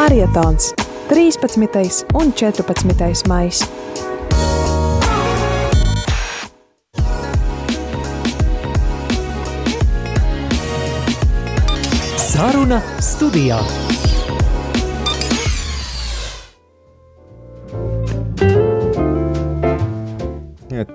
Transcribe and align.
Marietons 0.00 0.74
13. 1.08 2.06
un 2.14 2.32
14. 2.32 3.28
maijs. 3.28 3.58
Saruna 12.16 12.80
studijā. 12.96 13.60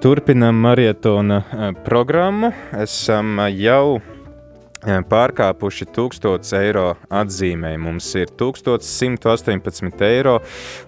Turpinām 0.01 0.57
maratona 0.65 1.43
programmu. 1.85 2.49
Esam 2.81 3.37
jau 3.53 4.01
pārkāpuši 4.85 5.87
1000 5.95 6.53
eiro 6.59 6.85
atzīmēji. 7.09 7.79
Mums 7.81 8.09
ir 8.19 8.31
1118 8.37 10.05
eiro 10.07 10.37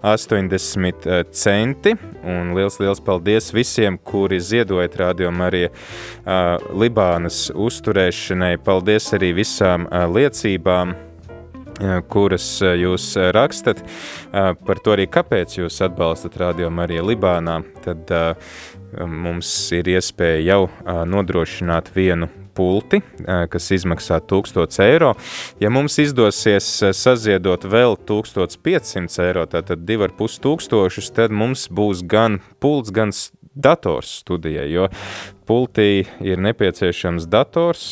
80 0.06 1.10
centi. 1.32 1.96
Un 2.28 2.54
liels, 2.58 2.80
liels 2.82 3.02
paldies 3.04 3.50
visiem, 3.56 3.98
kuri 3.98 4.40
ziedojat 4.44 5.00
rādījumam 5.02 5.48
arī 5.48 5.66
uh, 5.68 6.56
Libānas 6.78 7.48
uzturēšanai. 7.56 8.58
Paldies 8.64 9.12
arī 9.18 9.34
visām 9.42 9.88
uh, 9.90 10.06
liecībām 10.12 10.95
kuras 12.09 12.45
jūs 12.58 13.04
rakstat, 13.36 13.84
par 14.32 14.80
to 14.82 14.95
arī 14.95 15.06
kāpēc 15.14 15.59
jūs 15.59 15.78
atbalstat 15.86 16.40
Radio 16.42 16.72
Mariju 16.73 17.06
Libānā, 17.06 17.59
tad 17.86 18.09
mums 19.06 19.52
ir 19.78 19.94
iespēja 19.94 20.42
jau 20.42 20.59
nodrošināt 21.06 21.94
vienu 21.94 22.32
pulti, 22.58 23.04
kas 23.24 23.72
izmaksā 23.78 24.20
1000 24.26 24.82
eiro. 24.88 25.14
Ja 25.62 25.70
mums 25.74 26.00
izdosies 26.02 26.68
saziedot 26.98 27.68
vēl 27.70 27.98
1500 28.10 29.26
eiro, 29.28 29.46
tātad 29.50 29.86
2500, 29.86 31.12
tad 31.14 31.36
mums 31.36 31.70
būs 31.70 32.02
gan 32.09 32.42
pults, 32.64 32.94
gan 32.94 33.14
dators 33.58 34.20
studijai, 34.22 34.68
jo 34.70 34.88
pultī 35.48 36.06
ir 36.22 36.42
nepieciešams 36.44 37.26
dators, 37.31 37.86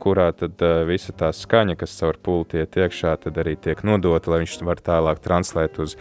kurā 0.00 0.30
tad 0.34 0.62
visa 0.88 1.14
tā 1.14 1.30
skaņa, 1.36 1.76
kas 1.78 1.94
caur 2.00 2.18
pulti 2.22 2.62
iet 2.62 2.78
iekšā, 2.80 3.14
tad 3.22 3.38
arī 3.42 3.54
tiek 3.60 3.84
nodota, 3.86 4.32
lai 4.32 4.42
viņš 4.42 4.58
var 4.66 4.82
tālāk 4.82 5.22
translēt 5.22 5.78
uz 5.82 5.94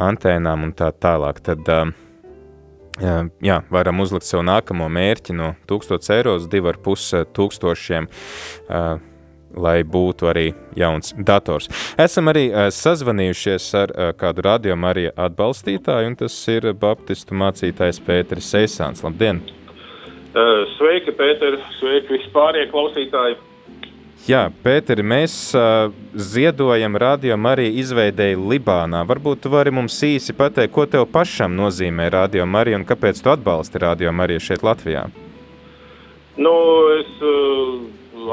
antēnām 0.00 0.68
un 0.68 0.72
tā 0.78 0.92
tālāk. 0.92 1.42
Tad, 1.44 1.68
jā, 3.00 3.62
varam 3.72 4.00
uzlikt 4.04 4.26
sev 4.28 4.42
nākamo 4.44 4.88
mērķi 4.92 5.32
no 5.38 5.54
1000 5.70 6.12
eiro 6.16 6.36
uz 6.36 6.48
2,5 6.50 7.24
tūkstošiem, 7.36 8.08
lai 9.52 9.78
būtu 9.84 10.28
arī 10.30 10.46
jauns 10.76 11.12
dators. 11.18 11.68
Esam 12.00 12.32
arī 12.32 12.48
sazvanījušies 12.72 13.70
ar 13.82 13.94
kādu 14.16 14.44
radiomu 14.48 14.88
arī 14.88 15.06
atbalstītāju, 15.12 16.12
un 16.12 16.16
tas 16.24 16.36
ir 16.48 16.72
baptistu 16.72 17.36
mācītājs 17.36 18.00
Pēteris 18.06 18.52
Eisāns. 18.62 19.04
Labdien! 19.04 19.42
Sveiki, 20.78 21.12
Pēter! 21.16 21.60
Sveiki 21.78 22.16
vispārie 22.16 22.64
klausītāji! 22.72 23.36
Jā, 24.22 24.44
Pēteri, 24.62 25.02
mēs 25.02 25.32
uh, 25.58 25.88
ziedojam 26.14 26.94
radiomu 26.94 27.48
arī 27.50 27.64
izveidēji 27.82 28.36
Libānā. 28.38 29.00
Varbūt 29.08 29.40
tu 29.42 29.50
vari 29.50 29.72
mums 29.74 29.96
īsi 30.06 30.30
pateikt, 30.38 30.70
ko 30.76 30.84
tev 30.86 31.08
pašam 31.10 31.56
nozīmē 31.58 32.06
radiomu 32.14 32.60
arī 32.60 32.76
un 32.76 32.86
kāpēc 32.86 33.18
tu 33.18 33.32
atbalsti 33.32 33.82
radiomu 33.82 34.22
arī 34.22 34.38
šeit 34.38 34.62
Latvijā? 34.62 35.08
Nu, 36.38 36.54
es 37.00 37.10
uh, 37.18 37.82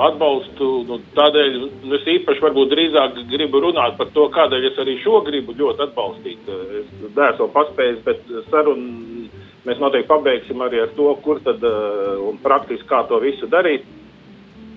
atbalstu 0.06 0.70
nu, 0.92 1.02
tādēļ, 1.18 1.58
nu, 1.82 1.98
es 1.98 2.06
īpaši 2.20 2.46
varbūt 2.46 2.70
drīzāk 2.76 3.18
gribu 3.34 3.66
runāt 3.66 3.98
par 3.98 4.14
to, 4.14 4.30
kādēļ 4.38 4.70
es 4.70 4.78
arī 4.86 5.00
šo 5.02 5.24
gribu 5.26 5.58
ļoti 5.58 5.88
atbalstīt. 5.90 6.52
Es 6.84 6.92
neesmu 7.18 7.50
paspējis, 7.58 8.04
bet 8.06 8.30
sarunu 8.52 9.26
mēs 9.66 9.82
noteikti 9.82 10.14
pabeigsim 10.14 10.62
arī 10.62 10.86
ar 10.86 10.94
to, 10.94 11.10
kur 11.26 11.42
tad 11.42 11.66
uh, 11.66 12.20
un 12.30 12.38
praktiski 12.46 12.86
kā 12.94 13.08
to 13.10 13.18
visu 13.26 13.50
darīt. 13.50 13.90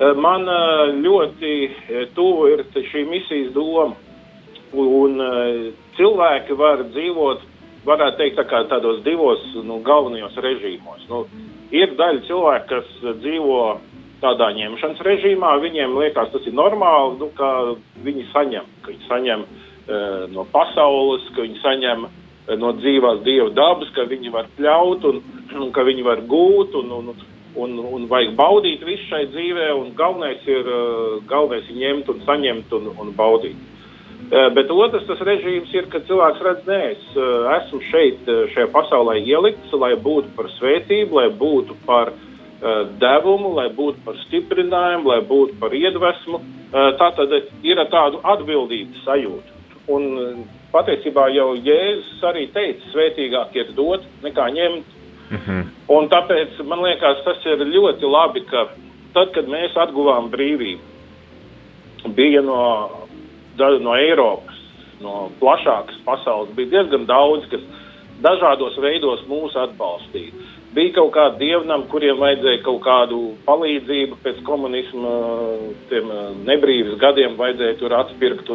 Man 0.01 0.49
ļoti 1.03 1.53
tuvu 2.17 2.49
ir 2.55 2.63
šī 2.91 3.05
misijas 3.11 3.53
doma. 3.55 3.95
Un 4.73 5.21
cilvēki 5.99 6.57
var 6.57 6.81
dzīvot, 6.95 7.43
varētu 7.85 8.19
teikt, 8.19 8.41
tā 8.41 8.63
tādos 8.71 9.03
divos 9.05 9.43
nu, 9.67 9.83
galvenajos 9.85 10.39
režīmos. 10.41 11.05
Nu, 11.11 11.27
ir 11.75 11.93
daļa 11.99 12.25
cilvēku, 12.29 12.71
kas 12.73 13.19
dzīvo 13.21 13.63
tādā 14.23 14.53
ņemšanas 14.55 15.03
režīmā, 15.03 15.57
viņiem 15.63 15.97
liekas, 15.99 16.31
tas 16.33 16.47
ir 16.47 16.55
normāli, 16.55 17.19
nu, 17.21 17.29
ka 17.37 17.51
viņi 18.07 18.29
saņem, 18.31 18.69
ka 18.85 18.93
viņi 18.93 19.09
saņem 19.09 19.45
uh, 19.47 20.25
no 20.33 20.47
pasaules, 20.53 21.27
ka 21.35 21.43
viņi 21.43 21.59
saņem 21.63 22.07
uh, 22.07 22.55
no 22.61 22.73
dzīvās 22.79 23.23
dieva 23.27 23.51
dabas, 23.57 23.91
ka 23.97 24.07
viņi 24.11 24.33
var 24.35 24.51
pļaut 24.59 25.09
un, 25.11 25.21
un 25.65 25.73
ka 25.75 25.87
viņi 25.89 26.07
var 26.07 26.23
gūt. 26.31 26.79
Un, 26.83 26.95
un, 27.01 27.13
un, 27.15 27.29
un 27.57 28.07
vajag 28.09 28.35
baudīt 28.39 28.85
visu 28.87 29.05
šai 29.11 29.27
dzīvē, 29.33 29.69
un 29.77 29.93
galvenais 29.99 30.43
ir, 30.49 30.67
uh, 30.67 31.21
galvenais 31.29 31.69
ir 31.69 31.79
ņemt 31.83 32.11
un 32.13 32.25
saņemt 32.27 32.75
un, 32.79 32.91
un 33.03 33.13
baudīt. 33.17 33.59
Uh, 34.33 34.49
bet 34.57 34.71
otrs 34.73 35.05
tas 35.09 35.21
režīms 35.27 35.73
ir, 35.77 35.89
ka 35.93 36.01
cilvēks 36.09 36.45
redz, 36.47 36.67
nē, 36.69 36.81
es 36.95 37.07
uh, 37.19 37.51
esmu 37.59 37.83
šeit, 37.91 38.29
šajā 38.55 38.71
pasaulē 38.73 39.19
ielikts, 39.21 39.75
lai 39.77 39.93
būtu 40.01 40.33
par 40.37 40.49
svētību, 40.59 41.21
lai 41.21 41.31
būtu 41.37 41.79
par 41.87 42.15
devumu, 43.03 43.57
lai 43.57 43.73
būtu 43.75 44.05
par 44.05 44.15
stiprinājumu, 44.21 45.09
lai 45.11 45.19
būtu 45.27 45.57
par 45.59 45.73
iedvesmu. 45.75 46.39
Tā 46.71 47.09
tad 47.17 47.33
ir 47.67 47.81
tāda 47.91 48.21
atbildības 48.37 49.01
sajūta. 49.03 49.57
Un 49.91 50.45
patiesībā 50.71 51.27
jau 51.35 51.53
Jēzus 51.59 52.23
arī 52.29 52.47
teica, 52.55 52.87
svētīgāk 52.93 53.57
ir 53.59 53.73
dot 53.75 54.07
nekā 54.23 54.47
ņemt. 54.55 54.92
Mm 55.33 55.39
-hmm. 55.47 55.63
Un 55.89 56.09
tāpēc 56.09 56.63
man 56.65 56.83
liekas, 56.83 57.25
tas 57.25 57.45
ir 57.45 57.59
ļoti 57.59 58.05
labi, 58.05 58.41
ka 58.51 58.69
tad, 59.15 59.33
kad 59.33 59.49
mēs 59.49 59.77
atguvām 59.77 60.31
brīvību, 60.31 60.81
bija 62.15 62.43
no, 62.43 62.91
no 63.59 63.97
Eiropas, 63.97 64.59
no 65.01 65.31
plašākas 65.41 65.97
pasaules, 66.05 66.55
bija 66.57 66.69
diezgan 66.69 67.07
daudz, 67.07 67.47
kas 67.51 67.61
dažādos 68.23 68.79
veidos 68.79 69.25
mūs 69.29 69.57
atbalstīja. 69.59 70.33
Bija 70.73 70.95
kaut 70.97 71.11
kādi 71.13 71.39
dievnam, 71.39 71.83
kuriem 71.93 72.17
vajadzēja 72.17 72.63
kaut 72.65 72.81
kādu 72.87 73.19
palīdzību 73.45 74.17
pēc 74.25 74.39
komunisma, 74.47 75.11
tiem 75.91 76.09
nebrīvas 76.49 76.97
gadiem 77.03 77.37
vajadzēja 77.37 77.77
tur 77.81 77.93
atpirkt, 77.93 78.49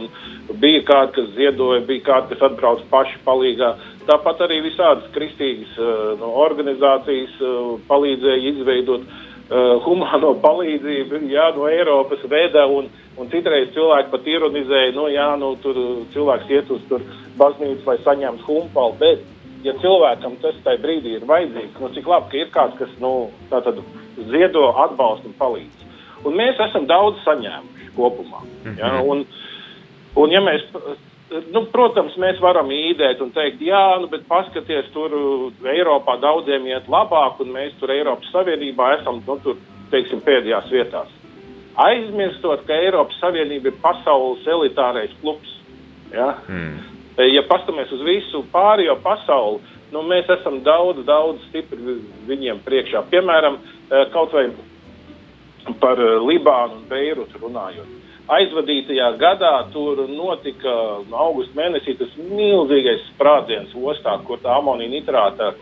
bija 0.57 0.81
kādi, 0.87 1.13
kas 1.19 1.29
ziedoja, 1.35 1.83
bija 1.85 2.05
kādi, 2.07 2.33
kas 2.33 2.47
atbrauc 2.49 2.81
paši 2.89 3.21
palīgā. 3.27 3.75
Tāpat 4.07 4.43
arī 4.45 4.61
visādas 4.63 5.07
kristīgas 5.15 5.73
uh, 5.81 6.13
no 6.19 6.31
organizācijas 6.45 7.33
uh, 7.43 7.73
palīdzēja 7.89 8.51
izveidot 8.53 9.03
uh, 9.03 9.77
humāno 9.83 10.33
palīdzību 10.45 11.23
jā, 11.31 11.49
no 11.57 11.67
Eiropas 11.71 12.23
veidā. 12.31 12.63
Un, 12.71 12.87
un 13.17 13.31
citreiz 13.33 13.73
cilvēki 13.75 14.13
pat 14.13 14.29
ironizēja, 14.33 14.93
nu, 14.95 15.07
jā, 15.11 15.31
nu, 15.41 15.55
tur 15.63 15.79
cilvēks 16.13 16.53
iet 16.53 16.71
uz 16.71 16.85
baznīcu, 17.39 17.83
lai 17.87 17.97
saņemtu 18.05 18.47
humpalu. 18.47 18.95
Bet, 19.01 19.25
ja 19.65 19.73
cilvēkam 19.81 20.37
tas 20.43 20.55
tajā 20.63 20.79
brīdī 20.83 21.17
ir 21.17 21.27
vajadzīgs, 21.27 21.81
nu, 21.81 21.91
cik 21.95 22.07
labi, 22.07 22.31
ka 22.31 22.39
ir 22.43 22.53
kāds, 22.53 22.77
kas 22.79 22.93
nu, 23.03 23.13
ziedo, 24.31 24.69
atbalsta 24.85 25.27
un 25.27 25.35
palīdz. 25.39 25.83
Un 26.25 26.37
mēs 26.37 26.59
esam 26.69 26.87
daudz 26.89 27.19
saņēmuši 27.25 27.91
kopumā. 27.97 28.43
Ja? 28.77 28.93
Mhm. 28.93 29.09
Un, 29.09 29.25
un, 30.17 30.33
ja 30.33 30.41
mēs 30.43 30.65
Nu, 31.27 31.65
protams, 31.73 32.13
mēs 32.15 32.37
varam 32.39 32.69
īdēt 32.71 33.19
un 33.23 33.33
teikt, 33.35 33.59
jā, 33.67 33.81
nu, 33.99 34.07
bet 34.07 34.23
paskatieties, 34.29 34.93
tur 34.93 35.11
Eiropā 35.67 36.15
daudziem 36.23 36.69
iet 36.69 36.87
labāk, 36.87 37.41
un 37.43 37.51
mēs 37.51 37.73
tur 37.81 37.91
Eiropas 37.91 38.29
Savienībā 38.31 38.93
esam 38.95 39.19
nu, 39.25 39.35
tur, 39.43 39.57
teiksim, 39.91 40.21
pēdējās 40.23 40.71
vietās. 40.71 41.11
Aizmirstot, 41.83 42.63
ka 42.69 42.79
Eiropas 42.79 43.19
Savienība 43.19 43.73
ir 43.73 43.81
pasaules 43.83 44.47
elitārais 44.47 45.11
klubs. 45.19 45.51
Ja, 46.13 46.29
mm. 46.47 47.19
ja 47.27 47.43
paskatāmies 47.49 47.91
uz 47.91 48.07
visu 48.07 48.45
pārējo 48.53 48.95
pasauli, 49.03 49.59
nu, 49.91 50.05
mēs 50.07 50.31
esam 50.39 50.61
daudz, 50.63 51.03
daudz 51.09 51.43
stipri 51.49 51.99
viņiem 52.29 52.63
priekšā. 52.63 53.03
Piemēram, 53.11 53.59
eh, 53.59 54.07
kaut 54.15 54.31
vai 54.31 54.47
par 55.83 55.99
eh, 55.99 56.17
Libānu 56.23 56.79
un 56.79 56.87
Beirutu 56.87 57.43
runājot 57.43 57.96
aizvadītajā 58.27 59.11
gadā 59.21 59.53
tur 59.71 60.03
notika 60.11 60.73
augusta 61.15 61.55
mēnesī 61.57 61.95
tas 61.99 62.11
milzīgais 62.19 63.05
sprādziens 63.13 63.75
ostā, 63.77 64.17
kur 64.27 64.41
tā 64.43 64.57
amonija 64.59 64.91
nitrāta 64.91 65.53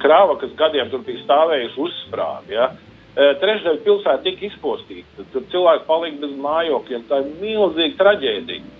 krāva, 0.00 0.38
kas 0.40 0.54
gadiem 0.56 0.90
tur 0.92 1.04
bija 1.04 1.20
stāvējusi, 1.24 1.80
uzsprāga. 1.84 2.52
Ja? 2.52 2.70
E, 3.14 3.28
trešdaļa 3.42 3.82
pilsēta 3.84 4.24
tika 4.24 4.48
izpostīta, 4.48 5.26
tur 5.32 5.44
cilvēki 5.52 5.86
palika 5.88 6.22
bez 6.24 6.32
mājokļiem. 6.46 7.04
Tā 7.10 7.20
ir 7.22 7.34
milzīga 7.42 8.00
traģēdija. 8.00 8.72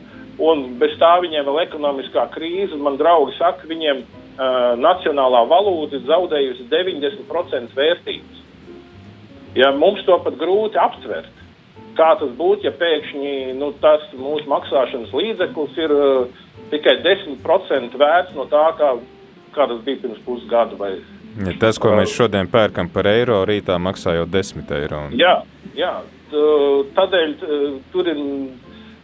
Un 0.43 0.65
bez 0.81 0.97
tā 0.99 1.13
viņiem 1.23 1.45
vēl 1.47 1.61
ekonomiskā 1.69 2.25
krīze, 2.35 2.75
man 2.83 2.97
draugi 2.99 3.37
saka, 3.37 3.69
viņiem 3.71 4.01
uh, 4.03 4.73
nacionālā 4.83 5.45
valūta 5.47 5.95
ir 5.95 6.09
zaudējusi 6.09 6.67
90% 6.73 7.77
vērtības. 7.79 8.41
Ja, 9.55 9.71
mums 9.79 10.03
to 10.09 10.17
pat 10.25 10.35
grūti 10.41 10.81
aptvert. 10.83 11.31
Kā 11.95 12.15
tas 12.19 12.31
būtu, 12.35 12.67
ja 12.67 12.73
pēkšņi 12.75 13.55
nu, 13.59 13.71
tas 13.83 14.03
mūsu 14.19 14.49
maksāšanas 14.51 15.13
līdzeklis 15.15 15.77
ir, 15.85 15.95
tikai 16.73 16.97
10% 17.05 17.99
vērts 18.01 18.35
no 18.35 18.49
tā, 18.51 18.65
kā, 18.79 18.91
kā 19.55 19.69
tas 19.71 19.83
bija 19.87 20.03
pirms 20.03 20.23
pusgada. 20.27 20.79
Vai, 20.81 20.97
ja 21.47 21.55
tas, 21.63 21.79
ko 21.79 21.95
mēs 21.95 22.15
šodien 22.15 22.51
pērkam 22.51 22.91
par 22.91 23.09
eiro, 23.11 23.43
rītā 23.47 23.79
maksā 23.79 24.17
jau 24.19 24.27
10 24.27 24.75
eiro. 24.81 25.07
Un... 25.07 25.17
Jā, 25.21 25.37
jā, 25.79 25.95
tādēļ 26.99 27.37
tur 27.95 28.11
ir 28.11 28.23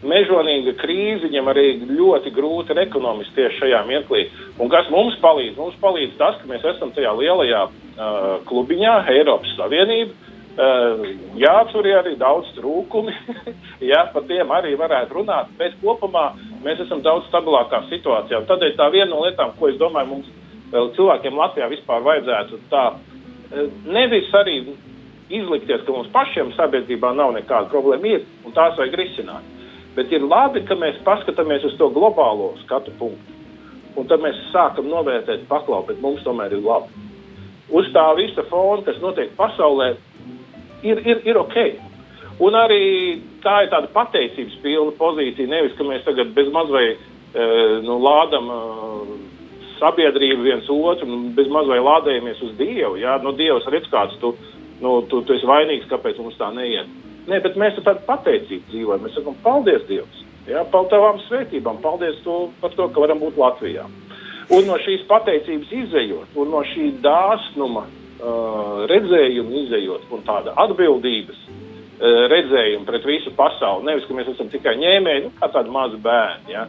mežonīga 0.01 0.75
krīze, 0.81 1.27
viņam 1.27 1.51
arī 1.53 1.67
ļoti 1.85 2.33
grūti 2.33 2.73
ir 2.73 2.83
ekonomiski 2.87 3.37
tieši 3.37 3.61
šajā 3.61 3.85
mirklī. 3.87 4.25
Un 4.59 4.73
kas 4.73 4.89
mums 4.91 5.19
palīdz? 5.23 5.59
Mums 5.61 5.77
palīdz 5.83 6.17
tas, 6.19 6.41
ka 6.41 6.49
mēs 6.49 6.65
esam 6.73 6.91
tajā 6.97 7.13
lielajā 7.19 7.67
uh, 7.69 8.31
klubiņā, 8.49 8.97
Eiropas 9.13 9.53
Savienība. 9.61 10.17
Uh, 10.17 10.30
jā, 10.59 11.55
tur 11.73 11.87
ir 11.87 12.01
arī 12.01 12.17
daudz 12.19 12.51
trūkumi, 12.57 13.15
jā, 13.91 14.03
par 14.15 14.27
tiem 14.29 14.51
arī 14.55 14.75
varētu 14.79 15.21
runāt, 15.21 15.53
bet 15.59 15.79
kopumā 15.83 16.33
mēs 16.65 16.83
esam 16.85 17.03
daudz 17.03 17.29
stabilākā 17.31 17.85
situācijā. 17.91 18.43
Tādēļ 18.49 18.77
tā 18.77 18.91
viena 18.93 19.11
no 19.13 19.25
lietām, 19.25 19.55
ko 19.59 19.71
es 19.71 19.79
domāju, 19.81 20.17
mums 20.17 20.37
cilvēkiem 20.97 21.39
Latvijā 21.39 21.71
vispār 21.71 22.05
vajadzētu 22.07 22.61
tā 22.71 22.85
nevis 23.91 24.31
arī 24.37 24.61
izlikties, 25.31 25.83
ka 25.87 25.95
mums 25.95 26.11
pašiem 26.15 26.53
sabiedrībā 26.57 27.13
nav 27.15 27.35
nekāda 27.35 27.71
problēma, 27.71 28.07
ir 28.07 28.47
un 28.47 28.55
tās 28.55 28.77
vajag 28.79 28.97
risināt. 28.99 29.47
Bet 29.97 30.13
ir 30.15 30.23
labi, 30.23 30.63
ka 30.67 30.77
mēs 30.79 31.01
paskatāmies 31.07 31.65
uz 31.67 31.75
to 31.79 31.91
globālo 31.95 32.53
skatu 32.65 32.95
punktu. 32.99 33.39
Un 33.99 34.07
tad 34.07 34.23
mēs 34.23 34.39
sākam 34.53 34.87
novērtēt, 34.91 35.49
paklausīt, 35.51 35.97
bet 35.97 36.03
mums 36.03 36.23
tomēr 36.23 36.55
ir 36.55 36.63
labi. 36.63 37.09
Uz 37.75 37.91
tā 37.95 38.05
visa 38.19 38.45
fona, 38.51 38.85
kas 38.87 38.99
notiek 39.03 39.35
pasaulē, 39.39 39.93
ir, 40.83 41.01
ir, 41.07 41.23
ir 41.29 41.41
ok. 41.41 41.57
Un 42.41 42.57
arī 42.57 42.85
tā 43.45 43.65
ir 43.65 43.73
tāda 43.73 43.91
pateicības 43.93 44.61
pilna 44.63 44.95
pozīcija. 44.97 45.51
Nevis, 45.51 45.75
ka 45.77 45.85
mēs 45.85 46.07
tagad 46.07 46.33
bez 46.37 46.49
mazliet 46.55 46.97
e, 46.97 47.45
nu, 47.85 47.99
lādam 48.01 48.49
e, 48.49 48.61
sabiedrību 49.81 50.47
viens 50.47 50.71
otru, 50.73 51.09
un 51.09 51.29
bez 51.37 51.51
mazliet 51.53 51.85
lādējamies 51.85 52.41
uz 52.47 52.57
Dievu. 52.61 52.97
Jā, 53.01 53.19
nu, 53.25 53.35
Dievs 53.37 53.69
redz, 53.73 53.91
kāds 53.93 54.17
tu, 54.23 54.33
nu, 54.81 54.97
tu, 55.13 55.21
tu 55.27 55.37
esi 55.37 55.49
vainīgs, 55.49 55.89
kāpēc 55.93 56.21
mums 56.23 56.41
tā 56.41 56.49
neiet. 56.57 56.89
Nē, 57.29 57.43
bet 57.45 57.61
mēs 57.61 57.77
ar 57.81 57.91
tādu 57.91 58.07
pateicību 58.09 58.73
dzīvojam. 58.73 59.05
Mēs 59.05 59.17
sakām, 59.19 59.37
paldies 59.45 59.85
Dievam, 59.91 60.27
ja, 60.49 60.65
par 60.73 60.89
tavām 60.93 61.21
svētībām, 61.29 61.83
paldies 61.85 62.23
to, 62.25 62.47
par 62.63 62.73
to, 62.77 62.89
ka 62.89 63.05
varam 63.05 63.21
būt 63.21 63.37
Latvijā. 63.41 63.85
Un 64.51 64.65
no 64.67 64.81
šīs 64.83 65.05
pateicības 65.07 65.71
izējot, 65.85 66.33
un 66.41 66.49
no 66.51 66.65
šī 66.73 66.89
dāsnuma 67.05 67.85
uh, 68.21 68.85
redzējuma 68.91 69.57
izējot, 69.65 70.07
un 70.15 70.23
tāda 70.29 70.55
atbildības 70.65 71.41
uh, 71.49 72.27
redzējuma 72.33 72.89
pret 72.89 73.09
visu 73.09 73.33
pasauli. 73.37 73.89
Nevis, 73.89 74.07
ka 74.09 74.17
mēs 74.19 74.31
esam 74.35 74.53
tikai 74.53 74.77
ņēmēji, 74.81 75.25
nu, 75.27 75.33
kā 75.41 75.51
tādi 75.55 75.73
mazi 75.75 76.01
bērni, 76.05 76.55
ja, 76.55 76.67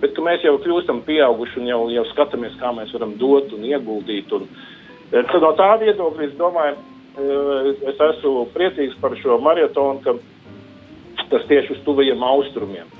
bet 0.00 0.16
ka 0.16 0.24
mēs 0.24 0.44
jau 0.44 0.56
kļūstam 0.64 1.04
pieauguši 1.06 1.62
un 1.62 1.70
jau, 1.70 1.82
jau 1.94 2.06
skatāmies, 2.12 2.58
kā 2.60 2.72
mēs 2.76 2.92
varam 2.96 3.14
dot 3.20 3.52
un 3.56 3.64
ieguldīt. 3.68 4.32
Un, 4.36 4.48
tad 5.14 5.40
no 5.44 5.54
tā 5.58 5.70
viedokļa 5.84 6.28
es 6.28 6.36
domāju, 6.40 6.82
es 7.14 8.00
esmu 8.08 8.48
priecīgs 8.54 8.96
par 9.00 9.14
šo 9.20 9.38
maratonu, 9.42 10.02
ka 10.02 10.16
tas 11.30 11.46
tieši 11.48 11.76
uz 11.76 11.82
tuvajiem 11.86 12.22
austrumiem, 12.26 12.90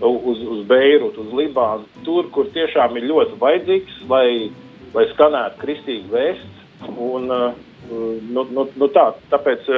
uz, 0.00 0.42
uz 0.54 0.64
Beirutu, 0.68 1.24
uz 1.24 1.32
Libānu, 1.36 1.88
tur, 2.06 2.28
kur 2.34 2.50
tiešām 2.52 2.96
ir 2.98 3.08
ļoti 3.10 3.38
vajadzīgs, 3.40 4.02
lai, 4.10 4.50
lai 4.94 5.06
skanētu 5.14 5.62
kristīgi 5.62 6.12
vēsts. 6.12 6.61
Un, 6.90 7.28
nu, 7.28 8.44
nu, 8.50 8.66
nu 8.78 8.88
tā, 8.94 9.08
tāpēc 9.32 9.68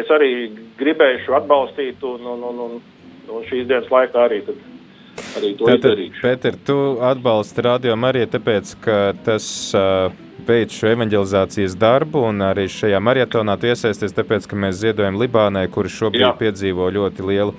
es 0.00 0.10
arī 0.14 0.30
gribēju 0.78 1.34
atbalstīt, 1.38 2.02
un, 2.06 2.26
un, 2.34 2.46
un, 2.50 2.62
un, 2.66 2.78
un 3.30 3.48
šīs 3.50 3.68
dienas 3.70 3.90
laikā 3.92 4.26
arī. 4.28 4.40
Tad, 4.46 4.62
arī 5.38 5.54
izdarīšu. 5.54 6.20
Pēter, 6.22 6.58
tu 6.66 6.76
atbalsti 7.02 7.64
radio 7.64 7.96
Mariju, 7.98 8.28
tāpēc, 8.34 8.74
ka 8.84 8.98
tas 9.26 9.46
uh, 9.76 10.12
veic 10.46 10.74
šo 10.74 10.90
evanģelizācijas 10.92 11.76
darbu, 11.80 12.24
un 12.30 12.44
arī 12.44 12.66
šajā 12.70 13.00
maratonā 13.02 13.56
tu 13.60 13.70
iesaisties, 13.70 14.14
tāpēc, 14.16 14.48
ka 14.50 14.58
mēs 14.58 14.80
ziedojam 14.82 15.18
Libānai, 15.20 15.66
kuri 15.72 15.92
šobrīd 15.92 16.26
Jā. 16.26 16.34
piedzīvo 16.40 16.90
ļoti 16.98 17.28
lielu 17.30 17.54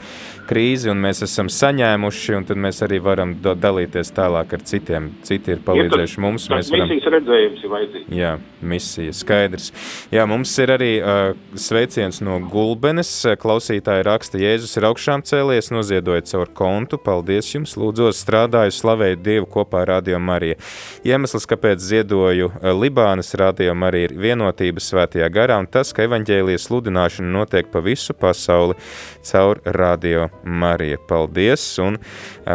krīzi, 0.47 0.89
un 0.91 1.01
mēs 1.03 1.23
esam 1.25 1.49
saņēmuši, 1.51 2.35
un 2.37 2.45
tad 2.49 2.59
mēs 2.61 2.81
arī 2.85 2.99
varam 3.03 3.35
dalīties 3.41 4.11
tālāk 4.15 4.55
ar 4.57 4.65
citiem. 4.67 5.09
Citi 5.25 5.55
ir 5.55 5.63
palīdzējuši 5.65 6.17
ja, 6.19 6.23
mums. 6.25 6.47
Mēs 6.51 6.71
varam... 6.73 6.91
Misijas 6.91 7.13
redzējums 7.15 7.63
ir 7.65 7.73
vajadzīgs. 7.73 8.13
Jā, 8.15 8.31
misija, 8.61 9.15
skaidrs. 9.15 9.71
Jā, 10.13 10.25
mums 10.29 10.53
ir 10.61 10.73
arī 10.75 10.91
uh, 10.99 11.33
sveiciens 11.59 12.21
no 12.25 12.37
Gulbenes. 12.51 13.11
Klausītāji 13.41 14.05
raksta, 14.07 14.41
Jēzus 14.41 14.77
ir 14.79 14.89
augšām 14.91 15.25
cēlies, 15.25 15.71
noziedojot 15.73 16.31
caur 16.31 16.53
kontu. 16.61 17.01
Paldies 17.01 17.51
jums, 17.55 17.75
lūdzos, 17.79 18.21
strādāju, 18.23 18.75
slavēju 18.75 19.21
Dievu 19.25 19.49
kopā 19.57 19.83
ar 19.83 19.95
Radio 19.95 20.21
Mariju. 20.21 20.59
Iemesls, 21.07 21.47
kāpēc 21.49 21.81
ziedoju 21.83 22.51
Libānas 22.75 23.33
Radio 23.39 23.75
Mariju, 23.77 24.09
ir 24.09 24.17
vienotība 24.27 24.83
svētajā 24.83 25.29
garā 25.33 25.59
un 25.61 25.69
tas, 25.71 25.93
ka 25.95 26.05
evaņģēlijas 26.05 26.69
sludināšana 26.69 27.31
notiek 27.39 27.71
pa 27.71 27.83
visu 27.85 28.15
pasauli 28.17 28.77
caur 29.25 29.61
Radio 29.65 30.29
Marija, 30.43 30.97
paldies! 31.09 31.63
Un 31.83 31.99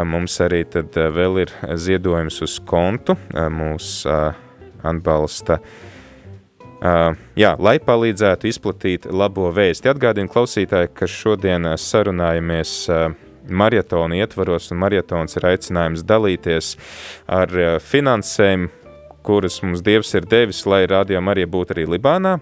mums 0.06 0.36
arī 0.44 0.64
tad 0.68 0.94
vēl 0.94 1.44
ir 1.46 1.54
ziedojums 1.80 2.42
uz 2.44 2.58
kontu, 2.66 3.16
mūs 3.32 4.02
atbalsta. 4.84 5.60
Uh, 6.80 7.12
jā, 7.36 7.50
lai 7.60 7.74
palīdzētu 7.76 8.48
izplatīt 8.48 9.04
labo 9.12 9.50
vēsti. 9.52 9.90
Atgādinu 9.92 10.30
klausītāji, 10.32 10.88
ka 10.96 11.04
šodien 11.04 11.68
sarunājamies 11.76 12.72
uh, 12.88 13.10
maratona 13.52 14.16
ietvaros, 14.16 14.70
un 14.72 14.80
maratons 14.80 15.36
ir 15.36 15.48
aicinājums 15.50 16.06
dalīties 16.08 16.70
ar 17.28 17.52
uh, 17.52 17.74
finansēm, 17.84 18.70
kuras 19.26 19.60
mums 19.60 19.84
Dievs 19.84 20.14
ir 20.16 20.24
devis, 20.30 20.62
lai 20.64 20.86
rādījām 20.88 21.28
arī 21.28 21.44
būt 21.44 21.76
arī 21.76 21.84
Libānā. 21.98 22.38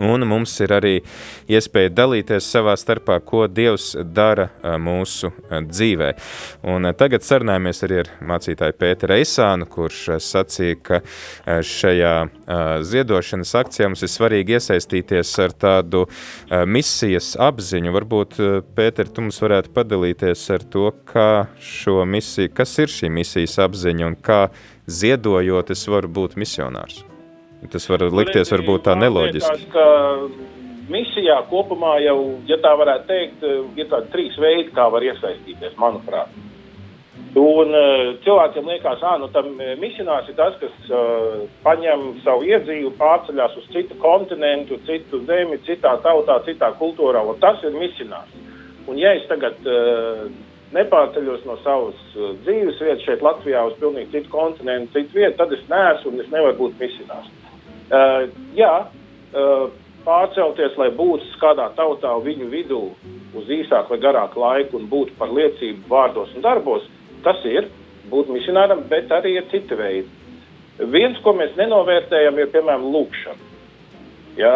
Un 0.00 0.24
mums 0.24 0.54
ir 0.64 0.72
arī 0.72 0.92
iespēja 1.52 1.90
dalīties 1.92 2.46
savā 2.48 2.72
starpā, 2.80 3.18
ko 3.20 3.44
Dievs 3.44 3.90
dara 4.14 4.48
mūsu 4.80 5.28
dzīvē. 5.50 6.08
Un 6.72 6.88
tagad 6.96 7.26
sarunājamies 7.26 7.84
arī 7.84 7.98
ar 8.00 8.10
mācītāju 8.32 8.78
Pēteru 8.80 9.18
Eisānu, 9.18 9.68
kurš 9.68 10.00
sacīja, 10.24 10.78
ka 10.80 11.02
šajā 11.44 12.14
ziedošanas 12.88 13.54
akcijā 13.60 13.90
mums 13.92 14.06
ir 14.06 14.12
svarīgi 14.14 14.56
iesaistīties 14.56 15.34
ar 15.44 15.52
tādu 15.66 16.06
misijas 16.64 17.34
apziņu. 17.36 17.92
Varbūt, 18.00 18.40
Pēter, 18.72 19.12
tu 19.12 19.28
mums 19.28 19.44
varētu 19.44 19.76
padalīties 19.76 20.48
ar 20.56 20.64
to, 20.72 20.88
kā 21.12 21.46
šo 21.60 22.00
misiju, 22.08 22.54
kas 22.56 22.78
ir 22.80 22.92
šī 22.92 23.12
misijas 23.12 23.60
apziņa 23.68 24.08
un 24.08 24.16
kā 24.16 24.46
ziedojot 24.88 25.76
es 25.76 25.84
varu 25.88 26.08
būt 26.08 26.40
misionārs. 26.40 27.04
Tas 27.70 27.86
var 27.90 28.02
likties 28.10 28.50
varbūt 28.50 28.88
tā 28.88 28.96
neloģiski. 28.98 29.68
Misijā 30.92 31.36
kopumā 31.48 31.94
jau, 32.02 32.16
ja 32.48 32.58
tā 32.60 32.72
varētu 32.76 33.06
teikt, 33.08 33.44
ir 33.78 33.86
tādi 33.88 34.10
trīs 34.12 34.34
veidi, 34.40 34.72
kā 34.74 34.88
var 34.92 35.04
iesaistīties, 35.06 35.78
manuprāt. 35.80 36.32
Un 37.38 37.70
uh, 37.72 38.10
cilvēkiem 38.26 38.66
liekas, 38.68 39.00
ka 39.00 39.14
nu, 39.16 39.30
misionārs 39.80 40.26
ir 40.28 40.36
tas, 40.36 40.56
kas 40.60 40.90
uh, 40.92 41.46
paņem 41.64 42.18
savu 42.26 42.44
iedzīvu, 42.44 42.90
pārceļās 42.98 43.54
uz 43.56 43.70
citu 43.72 43.96
kontinentu, 44.02 44.76
citu 44.84 45.22
zemi, 45.24 45.56
citā 45.64 45.94
tautā, 46.04 46.42
citā 46.44 46.74
kultūrā. 46.76 47.24
Tas 47.40 47.62
ir 47.64 47.72
misionārs. 47.72 48.34
Un 48.84 49.00
ja 49.00 49.14
es 49.16 49.24
tagad 49.30 49.56
uh, 49.64 50.26
nepārceļos 50.76 51.46
no 51.48 51.56
savas 51.62 51.96
dzīves 52.44 52.82
vietas 52.84 53.06
šeit 53.06 53.24
Latvijā 53.24 53.64
uz 53.70 53.80
pilnīgi 53.80 54.12
citu 54.18 54.32
kontinentu, 54.34 54.92
citu 54.98 55.22
vietu, 55.22 55.38
tad 55.40 55.56
es 55.56 55.64
neesmu 55.72 56.12
un 56.12 56.20
es 56.26 56.28
nevaru 56.34 56.58
būt 56.66 56.84
misionārs. 56.84 57.32
Uh, 57.92 58.24
jā, 58.56 58.72
uh, 58.88 59.66
pārcelties, 60.06 60.78
lai 60.80 60.88
būtu 60.96 61.28
kādā 61.42 61.68
tautā 61.76 62.14
viņu 62.24 62.48
vidū 62.48 62.80
uz 63.36 63.50
īsāku 63.52 63.94
vai 63.94 64.00
garāku 64.00 64.40
laiku 64.40 64.78
un 64.80 64.88
būtu 64.88 65.14
par 65.18 65.32
liecību 65.32 65.90
vārdos 65.90 66.32
un 66.36 66.44
darbos, 66.44 66.86
tas 67.24 67.38
ir 67.44 67.68
būt 68.10 68.32
misionāram, 68.32 68.82
bet 68.88 69.12
arī 69.12 69.36
ir 69.36 69.48
citi 69.52 69.76
veidi. 69.78 70.08
Viens, 70.92 71.20
ko 71.22 71.34
mēs 71.36 71.52
nenovērtējam, 71.58 72.40
ir 72.40 72.50
piemēram 72.54 72.88
lūkšana. 72.94 73.50
Ja, 74.40 74.52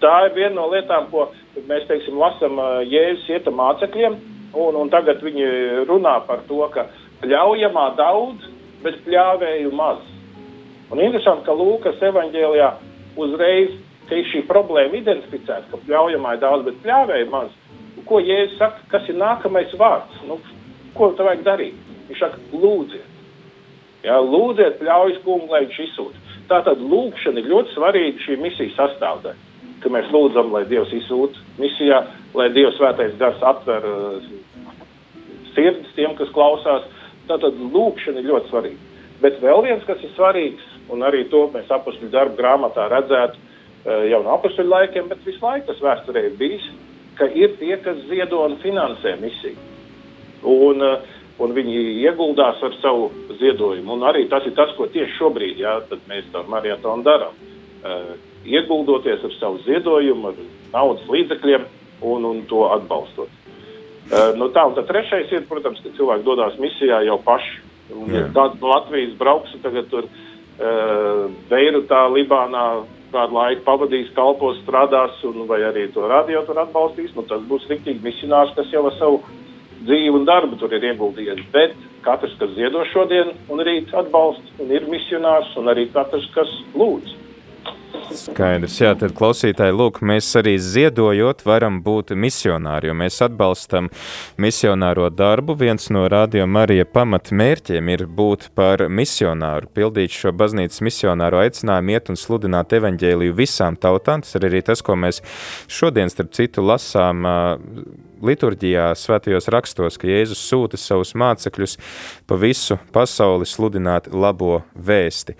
tā 0.00 0.14
ir 0.28 0.36
viena 0.38 0.54
no 0.60 0.68
lietām, 0.70 1.10
ko 1.10 1.28
mēs 1.66 1.86
teiksim, 1.90 2.18
lasām 2.20 2.60
uh, 2.62 2.78
Jēzus 2.86 3.26
ieta 3.34 3.50
mācekļiem, 3.50 4.20
un, 4.54 4.78
un 4.78 4.92
tagad 4.92 5.18
viņi 5.24 5.86
runā 5.90 6.20
par 6.28 6.46
to, 6.46 6.62
ka 6.72 6.86
ļaujamā 7.26 7.88
daudz, 7.98 8.46
bet 8.84 9.02
pļāvēju 9.06 9.74
maz. 9.74 10.04
Un 10.92 11.02
interesanti, 11.02 11.44
ka 11.46 11.54
Lūkas 11.56 12.02
evanģēlijā 12.08 12.70
uzreiz 13.18 13.74
šī 14.06 14.44
problēma 14.46 15.00
identificēta, 15.00 15.66
ka 15.70 15.80
pļaujamā 15.82 16.36
ir 16.36 16.42
daudz, 16.44 16.66
bet 16.68 16.78
pļāvēja 16.84 17.26
maz. 17.32 17.50
Ko 18.06 18.20
Jēzus 18.22 18.58
saka, 18.60 18.84
kas 18.92 19.08
ir 19.10 19.18
nākamais 19.18 19.72
vārds? 19.80 20.20
Nu, 20.28 20.38
ko 20.94 21.10
tev 21.18 21.26
vajag 21.26 21.42
darīt? 21.46 21.80
Viņš 22.06 22.22
saka, 22.22 22.38
lūdziet. 22.52 23.08
Jā, 24.06 24.20
lūdziet, 24.22 24.78
pļaujas 24.78 25.18
kungu, 25.24 25.50
lai 25.50 25.64
viņš 25.64 25.80
izsūta. 25.88 26.22
Tātad 26.46 26.78
lūkšana 26.78 27.42
ir 27.42 27.50
ļoti 27.50 27.74
svarīga 27.74 28.22
šī 28.22 28.36
misijas 28.44 28.76
sastāvdaļa. 28.78 29.34
Ka 29.82 29.90
mēs 29.90 30.12
lūdzam, 30.14 30.52
lai 30.54 30.62
Dievs 30.70 30.92
izsūta 30.94 31.42
misijā, 31.58 32.04
lai 32.38 32.46
Dievs 32.54 32.78
svētais 32.78 33.16
gars 33.18 33.42
atver 33.42 33.88
uh, 33.90 34.30
sirdis 35.56 35.90
tiem, 35.98 36.14
kas 36.14 36.30
klausās, 36.36 36.86
Tātad 37.26 37.58
lūkšana 37.58 38.22
ir 38.22 38.28
ļoti 38.30 38.50
svarīga. 38.52 38.95
Bet 39.22 39.40
vēl 39.40 39.62
viens, 39.64 39.84
kas 39.88 40.02
ir 40.04 40.12
svarīgs, 40.14 40.64
un 40.92 41.04
arī 41.06 41.24
to 41.32 41.46
mēs 41.54 41.70
apakšņu 41.72 42.10
darbu 42.12 42.36
grāmatā 42.38 42.88
redzētu 42.92 43.44
jau 44.10 44.20
no 44.24 44.34
apakšņu 44.34 44.66
laikiem, 44.68 45.08
bet 45.08 45.22
visu 45.26 45.42
laiku 45.44 45.70
tas 45.70 45.82
vēsturē 45.82 46.24
ir 46.26 46.38
bijis, 46.40 46.64
ka 47.18 47.28
ir 47.32 47.54
tie, 47.60 47.76
kas 47.82 48.00
ziedo 48.10 48.42
un 48.44 48.58
finansē 48.62 49.14
misiju. 49.20 49.56
Un, 50.46 50.82
un 51.42 51.54
viņi 51.56 51.76
ieguldās 52.04 52.60
ar 52.66 52.74
savu 52.80 53.08
ziedojumu. 53.40 53.96
Un 53.96 54.06
arī 54.10 54.26
tas 54.30 54.46
ir 54.46 54.54
tas, 54.58 54.72
ko 54.76 54.88
tieši 54.92 55.16
šobrīd 55.18 55.62
jā, 55.62 55.78
mēs 56.10 56.28
ar 56.36 56.48
Marietonu 56.50 57.06
darām. 57.06 57.38
Uh, 57.86 58.14
ieguldoties 58.46 59.24
ar 59.26 59.34
savu 59.38 59.60
ziedojumu, 59.66 60.32
ar 60.32 60.74
naudas 60.74 61.06
līdzekļiem 61.10 61.66
un, 62.02 62.26
un 62.26 62.42
to 62.50 62.66
atbalstot. 62.74 63.30
Uh, 64.06 64.34
nu 64.38 64.50
tā, 64.54 64.66
un 64.68 64.76
trešais 64.76 65.32
ir, 65.34 65.46
protams, 65.48 65.80
ka 65.82 65.94
cilvēki 65.96 66.26
dodas 66.26 66.58
misijā 66.62 67.02
jau 67.06 67.18
paši. 67.24 67.62
Un, 67.94 68.10
ja 68.14 68.26
kāds 68.34 68.60
no 68.60 68.72
Latvijas 68.72 69.14
brauks 69.20 69.54
un 69.54 69.62
tagad 69.62 69.88
tur 69.92 70.06
uh, 70.08 71.26
Beirutā, 71.50 72.06
Libānā 72.10 72.66
kādu 73.12 73.36
laiku 73.36 73.64
pavadīs, 73.66 74.12
kalpos, 74.16 74.58
strādās, 74.64 75.18
un, 75.28 75.44
vai 75.48 75.62
arī 75.64 75.86
to 75.94 76.06
radio 76.10 76.42
tur 76.46 76.58
atbalstīs, 76.62 77.14
nu, 77.16 77.24
tas 77.30 77.44
būs 77.48 77.68
rīktīgi 77.70 78.02
misionārs, 78.04 78.54
kas 78.56 78.72
jau 78.74 78.86
ar 78.88 78.96
savu 78.98 79.20
dzīvi 79.86 80.14
un 80.18 80.26
darbu 80.26 80.58
tur 80.60 80.74
ir 80.74 80.84
ieguldījies. 80.90 81.44
Bet 81.54 81.76
katrs, 82.06 82.34
kas 82.40 82.52
ziedo 82.56 82.82
šodien 82.92 83.32
un 83.52 83.62
rīt 83.66 83.92
atbalsta, 83.94 84.56
un 84.62 84.72
ir 84.74 84.88
misionārs, 84.90 85.52
un 85.60 85.70
arī 85.72 85.86
katrs, 85.94 86.26
kas 86.34 86.50
lūdz. 86.74 87.14
Skaidrs, 88.14 88.76
jā, 88.78 88.92
tad 88.98 89.14
klausītāji, 89.16 89.74
lūk, 89.74 89.98
mēs 90.06 90.28
arī 90.38 90.54
ziedojot 90.62 91.42
varam 91.46 91.80
būt 91.82 92.12
misionāri, 92.14 92.90
jo 92.90 92.94
mēs 92.94 93.18
atbalstam 93.24 93.88
misionāro 94.40 95.08
darbu. 95.10 95.56
Viens 95.58 95.88
no 95.90 96.04
radio 96.10 96.46
Marija 96.46 96.86
pamatmērķiem 96.86 97.90
ir 97.94 98.06
būt 98.06 98.50
par 98.58 98.86
misionāru, 98.86 99.70
pildīt 99.74 100.14
šo 100.14 100.34
baznīcas 100.36 100.84
misionāro 100.86 101.42
aicinājumu, 101.42 101.96
iet 101.96 102.12
un 102.12 102.20
sludināt 102.20 102.76
evaņģēliju 102.78 103.38
visām 103.38 103.78
tautām. 103.80 104.22
Tas 104.22 104.38
ir 104.38 104.50
arī 104.50 104.62
tas, 104.66 104.84
ko 104.86 104.98
mēs 104.98 105.22
šodien, 105.66 106.12
starp 106.12 106.36
citu, 106.36 106.62
lasām 106.66 107.26
liturģijā, 108.24 108.90
svētajos 108.96 109.48
rakstos, 109.52 109.98
ka 110.00 110.08
Jēzus 110.08 110.40
sūta 110.48 110.78
savus 110.80 111.12
mācekļus 111.18 111.76
pa 112.28 112.38
visu 112.40 112.78
pasauli 112.94 113.48
sludināt 113.48 114.08
labo 114.12 114.62
vēsti. 114.74 115.36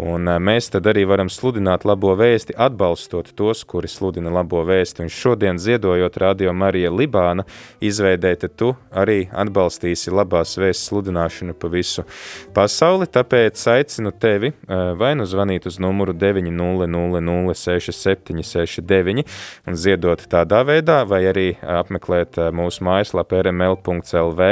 Un 0.00 0.30
mēs 0.42 0.70
tad 0.74 0.86
arī 0.90 1.06
varam 1.10 1.30
sludināt 1.32 1.86
labo 2.10 2.22
vēsti, 2.22 2.54
atbalstot 2.58 3.30
tos, 3.36 3.62
kuri 3.64 3.88
sludina 3.88 4.30
labo 4.30 4.64
vēsti. 4.66 5.04
Un 5.04 5.10
šodien 5.12 5.58
ziedojot 5.58 6.16
Radio 6.18 6.52
Marija 6.52 6.90
Libāna, 6.90 7.44
izveidēta 7.80 8.48
tu 8.48 8.72
arī 8.90 9.28
atbalstīsi 9.30 10.10
labās 10.10 10.56
vēstas 10.58 10.88
sludināšanu 10.90 11.54
pa 11.54 11.68
visu 11.70 12.04
pasauli, 12.54 13.06
tāpēc 13.06 13.62
aicinu 13.70 14.10
tevi 14.10 14.52
vai 14.66 15.12
nu 15.14 15.26
zvanīt 15.26 15.66
uz 15.70 15.78
numuru 15.78 16.12
900 16.12 17.54
6769 17.60 19.24
un 19.66 19.76
ziedot 19.78 20.24
tādā 20.30 20.64
veidā, 20.66 21.02
vai 21.06 21.22
arī 21.30 21.48
apmeklēt 21.62 22.00
apmeklēt 22.00 22.38
eh, 22.38 22.50
mūsu 22.50 22.84
mājaslapu 22.86 23.38
rml.lv. 23.44 24.50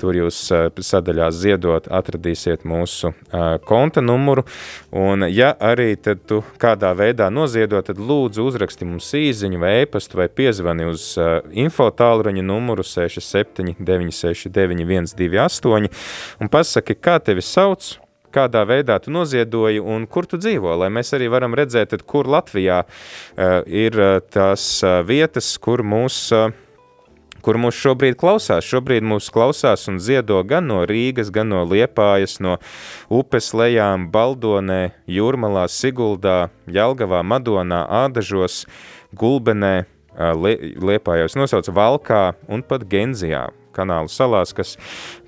Tur 0.00 0.14
jūs 0.16 0.40
eh, 0.52 0.70
sadaļā 0.72 1.30
ziedot 1.32 1.88
atradīsiet 1.90 2.64
mūsu 2.64 3.12
eh, 3.12 3.58
konta 3.66 4.00
numuru. 4.00 4.44
Un 4.92 5.26
ja 5.28 5.54
arī 5.58 5.94
tu 6.00 6.42
kādā 6.58 6.93
veidā 6.98 7.30
noziedot, 7.32 7.86
tad 7.88 7.98
lūdzu 7.98 8.46
uzraksti 8.48 8.88
mums 8.88 9.10
īziņu 9.18 9.60
vai 9.62 9.74
e-pastu 9.82 10.20
vai 10.20 10.28
piezvani 10.28 10.88
uz 10.90 11.12
info 11.52 11.90
tālruņa 11.94 12.44
numuru 12.46 12.86
67 12.86 13.76
969 13.78 15.14
128 15.14 15.92
un 16.40 16.50
pasaki, 16.52 16.96
kā 16.98 17.18
tevi 17.22 17.44
sauc, 17.44 17.94
kādā 18.34 18.64
veidā 18.66 18.98
tu 19.02 19.12
noziedoji 19.14 19.82
un 19.82 20.08
kur 20.10 20.26
tu 20.26 20.38
dzīvo, 20.40 20.74
lai 20.80 20.90
mēs 20.94 21.14
arī 21.16 21.30
varam 21.32 21.54
redzēt, 21.56 21.92
tad, 21.94 22.04
kur 22.08 22.28
Latvijā 22.30 22.82
uh, 22.84 23.60
ir 23.70 23.98
uh, 24.00 24.18
tās 24.34 24.66
uh, 24.82 25.00
vietas, 25.06 25.54
kur 25.62 25.84
mūs 25.86 26.18
uh, 26.34 26.50
kur 27.44 27.58
mūs 27.60 27.76
šobrīd 27.76 28.16
klausās. 28.20 28.66
Šobrīd 28.66 29.04
mūs 29.06 29.30
klausās 29.34 29.86
un 29.92 30.00
ziedo 30.02 30.40
gan 30.48 30.68
no 30.70 30.82
Rīgas, 30.88 31.32
gan 31.34 31.50
no 31.52 31.62
Liepājas, 31.68 32.38
no 32.44 32.56
upes 33.12 33.52
lejām, 33.56 34.08
Baldonē, 34.14 34.94
Jūrmalā, 35.10 35.66
Siguldā, 35.68 36.48
Jelgavā, 36.64 37.20
Madonā, 37.26 37.84
Ādažos, 38.04 38.64
Gulbenē, 39.14 39.84
Liepājos 40.14 41.34
nosauc 41.34 41.68
Valkā 41.74 42.24
un 42.48 42.62
pat 42.62 42.86
Genzijā 42.90 43.48
kanālu 43.74 44.10
salās, 44.12 44.54
kas 44.54 44.76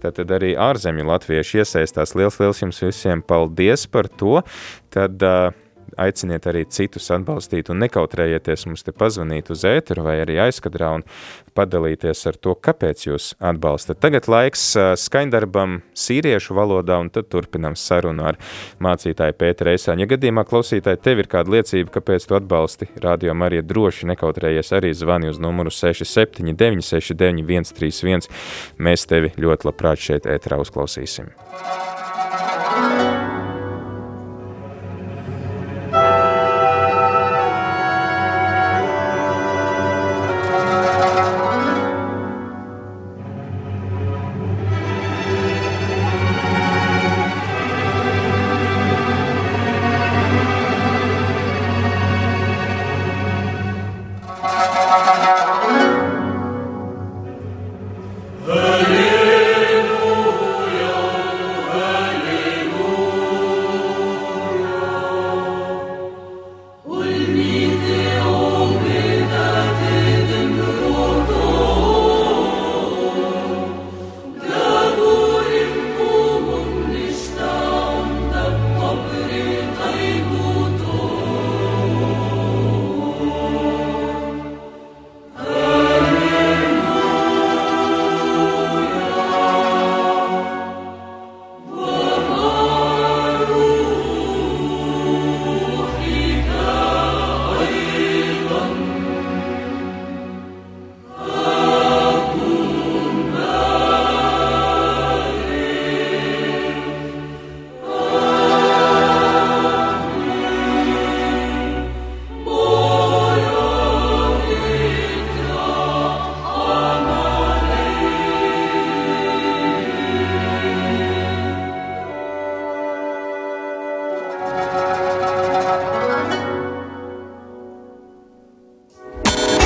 tad 0.03 0.21
arī 0.31 0.55
ārzemju 0.55 1.07
latvieši 1.09 1.63
iesaistās. 1.65 2.15
Liels, 2.15 2.39
liels 2.39 2.63
jums 2.63 2.79
visiem 2.85 3.25
paldies 3.27 3.89
par 3.91 4.07
to. 4.07 4.39
Tad 4.95 5.23
uh, 5.27 5.51
aiciniet 6.01 6.47
arī 6.51 6.65
citus 6.71 7.09
atbalstīt 7.15 7.71
un 7.73 7.81
nekautrējieties 7.85 8.67
mums 8.69 8.87
te 8.87 8.95
pazvanīt 8.97 9.51
uz 9.55 9.65
ēteru 9.69 10.07
vai 10.07 10.19
arī 10.23 10.39
aizkadrā 10.47 10.93
un 10.99 11.05
padalīties 11.57 12.27
ar 12.29 12.39
to, 12.41 12.55
kāpēc 12.55 13.07
jūs 13.07 13.31
atbalstat. 13.41 14.01
Tagad 14.03 14.29
laiks 14.31 14.65
skaņdarbam 15.03 15.81
sīriešu 15.97 16.57
valodā 16.57 16.99
un 17.01 17.11
tad 17.13 17.31
turpinam 17.33 17.77
sarunu 17.79 18.27
ar 18.29 18.41
mācītāju 18.83 19.37
Pēteru 19.41 19.73
Eisāņu. 19.73 20.05
Ja 20.05 20.13
gadījumā 20.15 20.47
klausītāji 20.49 21.03
tev 21.05 21.25
ir 21.25 21.31
kāda 21.33 21.57
liecība, 21.57 21.95
kāpēc 21.99 22.29
tu 22.29 22.39
atbalsti 22.39 22.91
Radio 23.03 23.35
Marija 23.35 23.65
droši 23.67 24.11
nekautrējies 24.13 24.75
arī 24.77 24.93
zvani 24.97 25.33
uz 25.33 25.41
numuru 25.43 25.73
679 25.73 26.85
69 26.85 27.73
131. 27.73 28.29
Mēs 28.79 29.09
tevi 29.09 29.33
ļoti 29.41 29.71
labprāt 29.71 30.03
šeit 30.09 30.29
ēterā 30.31 30.61
uzklausīsim. 30.63 31.33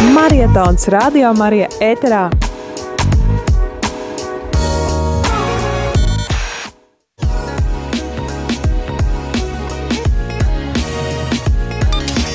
Marietons 0.09 0.89
Radio 0.89 1.33
Marija 1.37 1.67
ēterā. 1.85 2.31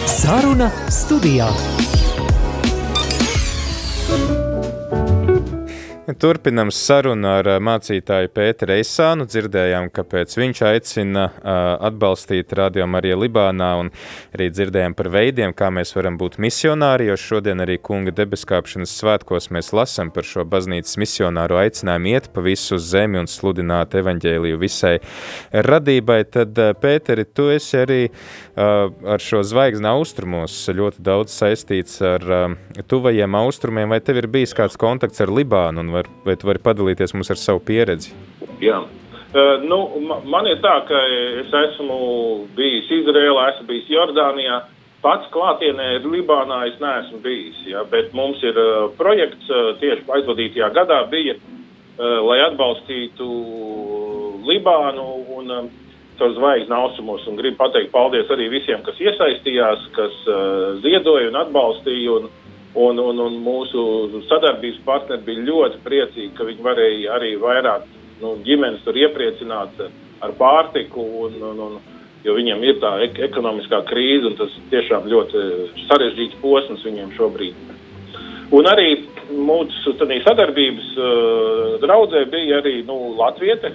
Saruna 0.06 0.70
studijā. 0.94 1.50
Turpinam 6.06 6.70
sarunu 6.70 7.32
ar 7.40 7.48
mācītāju 7.66 8.30
Pēteru 8.30 8.76
Eisānu. 8.76 9.26
Dzirdējām, 9.26 9.88
kāpēc 9.90 10.36
viņš 10.38 10.60
aicina 10.68 11.24
atbalstīt 11.82 12.52
Radio 12.54 12.86
Mariju 12.86 13.16
Libānā 13.24 13.72
un 13.82 13.90
arī 14.36 14.52
dzirdējām 14.54 14.94
par 14.94 15.10
veidiem, 15.16 15.56
kā 15.58 15.72
mēs 15.74 15.96
varam 15.98 16.20
būt 16.22 16.38
misionāri, 16.46 17.08
jo 17.10 17.16
šodien 17.18 17.64
arī 17.66 17.80
kunga 17.82 18.14
debeskāpšanas 18.14 18.94
svētkos 19.00 19.50
mēs 19.56 19.72
lasam 19.74 20.12
par 20.14 20.28
šo 20.30 20.46
baznīcas 20.46 21.00
misionāru 21.02 21.58
aicinājumu 21.64 22.14
iet 22.14 22.30
pa 22.36 22.46
visu 22.46 22.78
zemi 22.78 23.24
un 23.24 23.26
sludināt 23.26 23.98
evaņģēliju 23.98 24.62
visai 24.62 25.00
radībai. 25.50 26.20
Tad, 26.30 26.54
Pēteri, 26.86 27.26
tu 27.26 27.50
esi 27.50 27.82
arī 27.82 28.00
ar 28.54 29.26
šo 29.26 29.42
zvaigzni 29.42 29.90
austrumos 29.90 30.62
ļoti 30.70 31.02
daudz 31.10 31.34
saistīts 31.34 31.98
ar 32.06 32.30
tuvajiem 32.86 33.42
austrumiem, 33.42 33.90
vai 33.90 34.04
tev 34.06 34.22
ir 34.22 34.30
bijis 34.38 34.54
kāds 34.54 34.78
kontakts 34.78 35.26
ar 35.26 35.34
Libānu 35.34 35.95
var, 35.96 36.10
vai 36.28 36.36
tu 36.40 36.50
vari 36.50 36.62
padalīties 36.64 37.16
mums 37.16 37.32
ar 37.34 37.40
savu 37.40 37.64
pieredzi? 37.66 38.14
Jā. 38.64 38.84
Uh, 39.36 39.58
nu, 39.68 39.80
man 40.32 40.48
ir 40.48 40.62
tā, 40.64 40.78
ka 40.88 41.00
es 41.42 41.52
esmu 41.60 41.98
bijis 42.56 42.92
Izrēlā, 43.02 43.50
esmu 43.54 43.68
bijis 43.72 43.92
Jordānijā. 43.92 44.62
Pats 45.04 45.28
klātienē 45.34 46.00
Libānā 46.06 46.64
es 46.70 46.78
neesmu 46.82 47.20
bijis, 47.22 47.58
ja, 47.70 47.84
bet 47.92 48.14
mums 48.18 48.40
ir 48.48 48.58
uh, 48.58 48.88
projekts 48.98 49.52
uh, 49.52 49.74
tieši 49.82 50.08
aizvadītajā 50.18 50.72
gadā 50.78 51.02
bija, 51.12 51.36
uh, 51.36 52.22
lai 52.26 52.40
atbalstītu 52.48 53.28
Libānu 54.48 55.10
un 55.36 55.52
uh, 55.52 55.68
caur 56.16 56.32
zvaigzni 56.38 56.74
austrumos. 56.78 57.28
Gribu 57.38 57.60
pateikt 57.60 57.92
paldies 57.92 58.32
arī 58.32 58.48
visiem, 58.54 58.82
kas 58.88 59.04
iesaistījās, 59.04 59.86
kas 60.00 60.18
uh, 60.32 60.80
ziedoja 60.86 61.30
un 61.34 61.40
atbalstīja. 61.44 62.18
Un, 62.22 62.32
uh, 62.32 62.45
Un, 62.76 63.00
un, 63.00 63.20
un 63.24 63.36
mūsu 63.40 63.82
sadarbības 64.28 64.82
partneri 64.84 65.24
bija 65.24 65.44
ļoti 65.48 65.78
priecīgi, 65.86 66.34
ka 66.36 66.44
viņi 66.44 66.64
varēja 66.66 67.14
arī 67.16 67.30
vairāk 67.40 67.86
nu, 68.20 68.34
ģimenes 68.44 68.84
tur 68.84 68.98
iepriecināt 69.00 69.80
ar 70.20 70.34
pārtiku. 70.36 71.06
Un, 71.24 71.38
un, 71.40 71.62
un, 71.70 71.78
jo 72.26 72.36
viņiem 72.36 72.66
ir 72.68 72.82
tā 72.84 72.92
ek 73.06 73.22
ekonomiskā 73.30 73.80
krīze, 73.88 74.28
un 74.28 74.36
tas 74.36 74.52
tiešām 74.74 75.08
ļoti 75.08 75.46
sarežģīts 75.86 76.42
posms 76.44 76.84
viņiem 76.84 77.16
šobrīd. 77.16 77.74
Un 78.56 78.68
arī 78.68 78.90
mūsu 79.32 79.96
sadarbības 79.96 80.92
uh, 81.00 81.80
draudzē 81.82 82.26
bija 82.34 82.60
arī 82.60 82.82
nu, 82.84 83.16
Latvijai. 83.16 83.72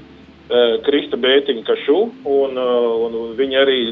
Uh, 0.51 0.77
Krista 0.85 1.17
Bētiņa 1.17 1.65
Kašu, 1.65 1.99
un, 2.27 2.57
uh, 2.59 3.05
un 3.07 3.37
viņi 3.39 3.59
arī 3.65 3.83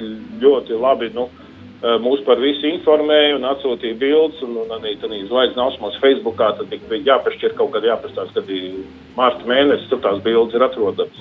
ļoti 0.43 0.77
labi 0.83 1.13
nu, 1.15 1.29
uh, 1.31 1.45
Eh, 1.48 1.48
mūs 1.79 2.25
par 2.27 2.41
visu 2.43 2.67
informēja 2.67 3.37
un 3.37 3.45
atsūtīja 3.47 3.99
bildes, 4.01 4.41
un, 4.43 4.57
un 4.65 4.73
arī 4.81 4.97
tādā 4.99 5.21
zvaigznes 5.29 5.63
ausmos 5.63 5.99
Facebookā 6.03 6.51
tad 6.59 6.73
bija 6.91 7.05
jāpašķir 7.13 7.55
kaut 7.59 7.71
kad 7.77 7.87
jāpastāst, 7.87 8.35
kad 8.35 8.51
ir 8.51 8.81
mārta 9.19 9.47
mēnesis, 9.47 9.87
tur 9.91 10.03
tās 10.03 10.19
bildes 10.25 10.59
ir 10.59 10.65
atrodamas. 10.67 11.21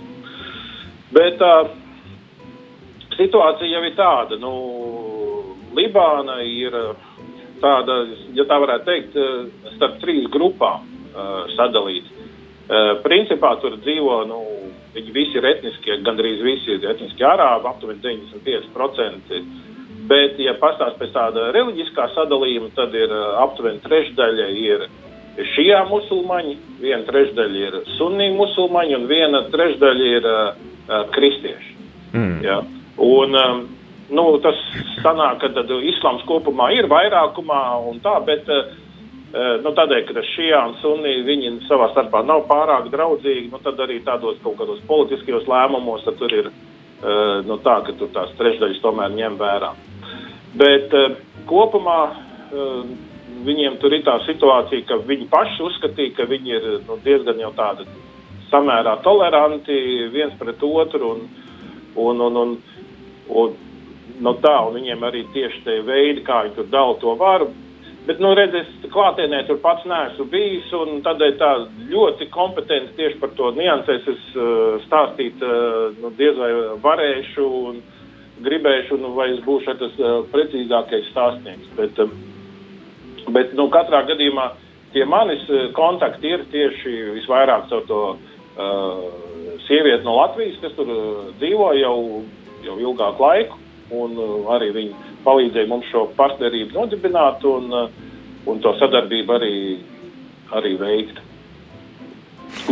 Bet 1.14 1.38
tā 1.38 1.52
situācija 3.20 3.70
jau 3.70 3.84
ir 3.86 3.96
tāda, 3.98 4.42
nu, 4.42 4.54
Libāna 5.78 6.40
ir 6.42 6.74
tāda, 7.62 8.00
ja 8.34 8.48
tā 8.50 8.58
varētu 8.58 8.88
teikt, 8.88 9.18
starp 9.76 10.00
trīs 10.02 10.26
grupām 10.34 10.88
sadalīta. 11.54 12.26
Principā 13.06 13.54
tur 13.62 13.78
dzīvo, 13.78 14.16
nu, 14.26 14.42
viņi 14.96 15.14
visi 15.14 15.38
ir 15.38 15.46
etniskie, 15.46 16.00
gandrīz 16.02 16.42
visi 16.42 16.74
ir 16.74 16.90
etniskie 16.90 17.30
arābi, 17.30 17.70
aptuveni 17.70 18.02
95% 18.02 19.67
Bet, 20.08 20.38
ja 20.40 20.54
pastāst 20.60 21.00
pēc 21.02 21.12
tāda 21.16 21.50
reliģiskā 21.56 22.06
sadalījuma, 22.14 22.70
tad 22.78 22.94
ir 22.96 23.12
aptuveni 23.44 23.82
trešdaļa 23.84 24.48
ir 24.56 24.88
šijā 25.54 25.84
musulmaņi, 25.90 26.56
viena 26.82 27.04
trešdaļa 27.08 27.64
ir 27.68 27.78
sunī 27.98 28.30
musulmaņi 28.36 28.96
un 28.98 29.08
viena 29.10 29.44
trešdaļa 29.54 30.10
ir 30.18 30.28
uh, 30.32 31.04
kristieši. 31.14 31.76
Mm. 32.14 32.38
Ja? 32.46 32.62
Un, 33.04 33.36
um, 33.38 33.64
nu, 34.10 34.26
tas 34.44 34.58
sanāk, 35.04 35.42
ka 35.44 35.52
tad 35.54 35.72
islāms 35.78 36.26
kopumā 36.30 36.72
ir 36.78 36.90
vairākumā 36.90 37.62
un 37.90 38.00
tā, 38.06 38.16
bet 38.26 38.50
uh, 38.54 38.72
nu, 39.64 39.74
tādēļ, 39.78 40.06
ka 40.08 40.26
šijā 40.34 40.64
un 40.72 40.78
sunī 40.82 41.20
viņi 41.28 41.54
savā 41.68 41.92
starpā 41.94 42.24
nav 42.26 42.48
pārāk 42.50 42.90
draudzīgi, 42.94 43.52
nu, 43.52 43.62
tad 43.66 43.80
arī 43.84 44.00
tādos 44.08 44.40
kaut 44.46 44.58
kādos 44.62 44.82
politiskajos 44.90 45.46
lēmumos 45.52 46.08
tur 46.18 46.34
ir 46.34 46.50
uh, 46.50 47.46
nu, 47.46 47.60
tā, 47.66 47.82
ka 47.86 47.94
tur 48.00 48.10
tās 48.16 48.34
trešdaļas 48.40 48.82
tomēr 48.86 49.14
ņem 49.20 49.38
vērā. 49.42 49.76
Bet 50.58 50.94
uh, 50.96 51.18
kopumā 51.50 52.00
uh, 52.08 52.88
viņiem 53.46 53.78
tur 53.82 53.94
ir 53.94 54.06
tā 54.06 54.18
situācija, 54.26 54.86
ka 54.90 55.00
viņi 55.06 55.30
paši 55.32 55.64
uzskatīja, 55.68 56.16
ka 56.18 56.28
viņi 56.30 56.56
ir 56.58 56.68
nu, 56.88 56.98
diezgan 57.04 57.40
jau 57.42 57.52
tādi 57.58 57.86
samērā 58.52 58.98
toleranti 59.06 59.78
viens 60.14 60.34
pret 60.40 60.64
otru. 60.64 61.14
Un, 61.14 61.28
un, 61.98 62.26
un, 62.26 62.42
un, 62.42 62.58
un, 63.42 63.56
no 64.24 64.34
tā, 64.42 64.56
un 64.66 64.78
viņiem 64.80 65.06
arī 65.08 65.26
tieši 65.36 65.64
tie 65.66 65.80
veidi, 65.86 66.26
kā 66.26 66.44
viņi 66.46 66.58
tur 66.58 66.70
dala 66.74 66.98
to 67.02 67.16
varu. 67.20 67.52
Bet, 68.08 68.22
nu, 68.24 68.32
redziet, 68.40 68.70
klātienē 68.94 69.42
tur 69.50 69.58
pats 69.60 69.84
neesmu 69.84 70.30
bijis, 70.32 70.70
un 70.80 71.02
tādēļ 71.04 71.34
tā 71.42 71.50
ļoti 71.92 72.30
kompetenti 72.32 72.96
tieši 72.96 73.20
par 73.20 73.34
to 73.36 73.52
niansēs 73.58 74.08
es 74.14 74.30
uh, 74.40 74.78
stāstīt 74.86 75.44
uh, 75.44 75.92
nu, 76.00 76.14
diez 76.16 76.40
vai 76.40 76.54
varēšu. 76.86 77.48
Un, 77.68 77.82
uh, 77.84 77.97
gribēšu, 78.44 78.98
nu, 79.02 79.14
vai 79.18 79.32
es 79.34 79.42
būšu 79.46 79.76
tas 79.80 80.00
uh, 80.02 80.22
precīzākais 80.34 81.10
stāstnieks. 81.12 81.70
Bet, 81.78 82.00
uh, 82.02 82.12
bet 83.34 83.54
nu, 83.58 83.68
katrā 83.74 84.04
gadījumā 84.10 84.50
tie 84.94 85.06
manis 85.10 85.46
uh, 85.50 85.70
kontakti 85.78 86.34
ir 86.36 86.46
tieši 86.52 86.96
visvairāk 87.18 87.72
ar 87.74 87.86
to 87.90 88.02
uh, 88.14 89.06
sievieti 89.68 90.06
no 90.06 90.18
Latvijas, 90.20 90.60
kas 90.64 90.76
tur 90.78 90.92
uh, 90.92 91.24
dzīvo 91.42 91.72
jau, 91.80 91.98
jau 92.66 92.78
ilgāku 92.84 93.26
laiku. 93.26 93.64
Un, 93.88 94.18
uh, 94.20 94.52
arī 94.58 94.74
viņi 94.76 95.14
palīdzēja 95.24 95.72
mums 95.72 95.88
šo 95.92 96.08
partnerību 96.18 96.76
nodibināt 96.76 97.46
un, 97.48 97.72
uh, 97.72 98.06
un 98.48 98.62
to 98.64 98.76
sadarbību 98.80 99.38
arī, 99.40 99.56
arī 100.60 100.76
veikt. 100.82 101.24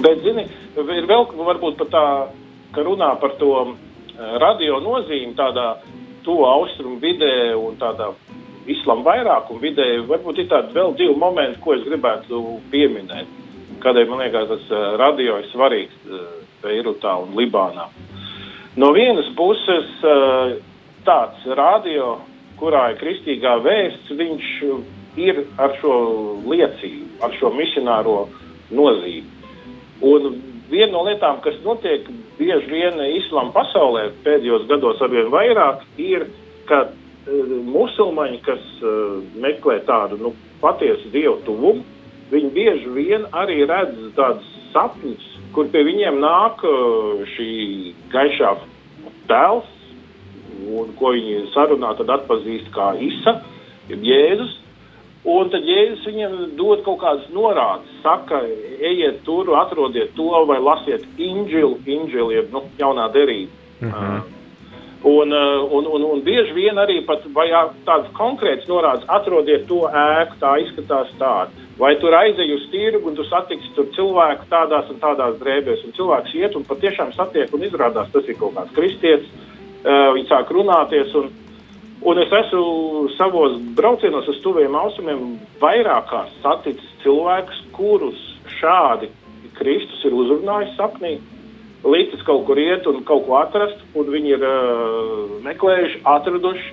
Bet, 0.04 0.22
zini, 0.24 0.46
ir 0.76 1.08
vēl 1.08 1.28
varbūt 1.36 1.80
pat 1.80 1.92
tā, 1.92 2.06
ka 2.76 2.84
runā 2.84 3.14
par 3.20 3.36
to 3.40 3.52
Eh, 3.64 3.95
radio 4.42 4.80
nozīme 4.84 5.36
tādā 5.38 5.76
tuvu 6.26 6.46
austrumu 6.50 7.00
vidē 7.02 7.56
un 7.58 7.78
tādā 7.82 8.12
islāma 8.72 9.06
vairākuma 9.06 9.62
vidē, 9.62 9.88
varbūt 10.10 10.42
ir 10.42 10.50
tādi 10.50 10.74
vēl 10.74 10.96
divi 10.98 11.16
momenti, 11.22 11.62
ko 11.62 11.76
es 11.76 11.84
gribētu 11.86 12.42
pieminēt. 12.72 13.30
Kādēļ 13.84 14.10
man 14.10 14.24
liekas, 14.24 14.50
tas 14.50 14.72
eh, 14.74 14.86
radio 15.02 15.38
ir 15.42 15.50
svarīgs 15.52 16.08
eh, 16.08 16.26
Beirutā 16.64 17.14
un 17.22 17.36
Libānā. 17.38 17.90
No 18.76 18.90
vienas 18.92 19.28
puses, 19.38 19.92
tāds 21.08 21.46
radio, 21.56 22.18
kurā 22.60 22.90
ir 22.92 22.98
kristīgā 23.00 23.54
vēsts, 23.64 24.10
viņš 24.20 24.50
ir 25.22 25.46
ar 25.62 25.78
šo 25.80 25.96
liecību, 26.44 27.22
ar 27.24 27.36
šo 27.40 27.54
misionāro 27.56 28.18
nozīmi. 28.76 29.32
Un 30.04 30.28
viena 30.70 30.92
no 30.94 31.04
lietām, 31.08 31.42
kas 31.46 31.58
notiek 31.66 32.08
bieži 32.40 32.70
vien 32.72 33.00
islāma 33.16 33.54
pasaulē 33.56 34.08
pēdējos 34.26 34.68
gados 34.70 35.02
arvien 35.06 35.30
vairāk, 35.34 35.84
ir, 36.02 36.28
ka 36.70 36.88
uh, 36.88 37.54
musulmaņi, 37.70 38.42
kas 38.46 38.66
uh, 38.82 39.22
meklē 39.42 39.80
tādu 39.88 40.20
nu, 40.22 40.34
patiesu 40.64 41.12
dievu 41.14 41.38
tuvumu, 41.48 41.86
viņi 42.32 42.52
bieži 42.56 42.92
vien 42.96 43.30
arī 43.36 43.62
redz 43.70 44.12
tādus 44.18 44.50
sapņus, 44.74 45.32
kur 45.56 45.70
pie 45.72 45.86
viņiem 45.88 46.20
nāk 46.24 46.66
uh, 46.68 47.24
šī 47.36 47.50
gaišā 48.14 48.56
tēls, 49.30 49.72
un 50.66 50.94
ko 50.98 51.14
viņi 51.14 51.50
sarunā 51.54 51.94
tad 52.00 52.12
atpazīst 52.20 52.72
kā 52.76 52.94
Isa, 53.02 53.40
jeb 53.92 54.06
Jēzus. 54.06 54.62
Un 55.26 55.50
tad 55.50 55.66
Jēzus 55.66 56.06
viņiem 56.06 56.34
dod 56.58 56.84
kaut 56.86 57.00
kādas 57.02 57.26
norādes, 57.34 57.90
saka, 58.04 58.44
ejiet 58.78 59.24
tur, 59.26 59.50
atrodiet 59.58 60.14
to 60.14 60.30
vai 60.46 60.60
lasiet 60.62 61.06
inģilu, 61.18 61.80
inģilu 61.86 62.32
jeb 62.36 62.52
nu, 62.54 62.62
jaunā 62.78 63.10
derība. 63.14 63.52
-hmm. 63.82 63.90
uh, 63.90 64.24
un, 65.04 65.32
uh, 65.32 65.72
un, 65.72 65.86
un, 65.86 66.02
un 66.02 66.22
bieži 66.22 66.54
vien 66.54 66.78
arī 66.78 67.02
tādas 67.06 68.10
konkrētas 68.18 68.68
norādes, 68.68 69.06
atrodiet 69.08 69.68
to 69.68 69.86
ēku, 69.90 70.38
tā 70.42 70.56
izskatās 70.64 71.12
tāda. 71.20 71.50
Vai 71.78 71.96
tur 72.00 72.16
aizej 72.16 72.54
uz 72.56 72.68
tirgu 72.72 73.10
un 73.10 73.16
tu 73.16 73.24
satiksi 73.28 73.74
tur 73.76 73.90
cilvēku 73.96 74.48
tādās 74.50 74.90
un 74.90 75.00
tādās 75.02 75.36
drēbēs, 75.42 75.84
un 75.86 75.94
cilvēks 75.98 76.36
iet 76.36 76.56
un 76.56 76.64
patiešām 76.64 77.12
satiek 77.14 77.54
un 77.54 77.66
izrādās, 77.68 78.12
tas 78.14 78.30
ir 78.30 78.38
kaut 78.40 78.56
kāds 78.56 78.74
kristietis. 78.78 79.28
Uh, 79.86 80.14
viņi 80.16 80.30
sāk 80.30 80.50
runāties. 80.50 81.14
Un, 81.20 81.34
Un 82.04 82.20
es 82.20 82.32
esmu 82.32 83.10
savos 83.16 83.56
braucienos 83.78 84.28
uz 84.28 84.42
tuviem 84.44 84.76
austrumiem 84.76 85.38
vairāk 85.62 86.10
kārt 86.12 86.34
saticis 86.44 86.98
cilvēkus, 87.04 87.62
kurus 87.76 88.20
šādi 88.60 89.10
Kristus 89.56 90.04
ir 90.06 90.16
uzrunājis 90.16 90.76
sapnī, 90.76 91.16
līdz 91.86 92.24
kaut 92.28 92.46
kur 92.48 92.60
iet 92.60 92.88
un 92.90 93.04
kaut 93.08 93.26
ko 93.28 93.38
atrast, 93.40 93.82
un 93.96 94.10
viņi 94.12 94.34
ir 94.36 94.44
uh, 94.44 95.36
meklējuši, 95.46 96.02
atraduši, 96.12 96.72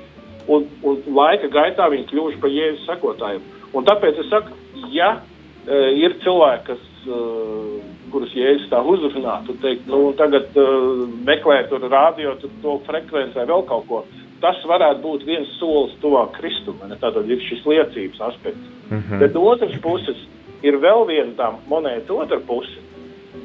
un, 0.50 0.66
un 0.88 1.02
laika 1.14 1.50
gaitā 1.52 1.88
viņi 1.92 2.08
kļuvuši 2.10 2.40
par 2.42 2.52
jēzus 2.52 2.88
sekotājiem. 2.88 3.44
Un 3.76 3.86
tāpēc 3.88 4.18
es 4.24 4.30
saku, 4.32 4.56
ja 4.92 5.14
uh, 5.20 5.90
ir 5.94 6.16
cilvēki, 6.24 6.64
kas, 6.72 6.88
uh, 7.06 7.78
kurus 8.12 8.34
jēzus 8.36 8.70
tā 8.72 8.82
uzrunā, 8.84 9.38
tu 9.46 9.56
teikt, 9.62 9.86
nu, 9.90 10.10
tagad 10.18 10.50
uh, 10.58 11.04
meklē 11.28 11.62
tur 11.70 11.86
rādio, 11.92 12.34
tur 12.40 12.52
to 12.64 12.76
frekvencē 12.88 13.46
vēl 13.48 13.64
kaut 13.70 13.88
ko. 13.88 14.02
Tas 14.42 14.58
varētu 14.66 15.02
būt 15.04 15.26
viens 15.26 15.50
solis 15.60 15.94
tuvāk 16.02 16.34
Kristumam. 16.40 16.90
Tātad 16.98 17.28
ir 17.30 17.42
šis 17.46 17.62
liecības 17.66 18.20
aspekts. 18.28 18.70
Mm 18.90 19.02
-hmm. 19.02 19.18
Bet 19.18 19.34
no 19.34 19.44
otras 19.46 19.76
puses 19.82 20.18
ir 20.62 20.78
vēl 20.82 21.06
viena 21.06 21.32
tā 21.38 21.52
monēta 21.68 22.12
otra 22.12 22.40
puse. 22.46 22.78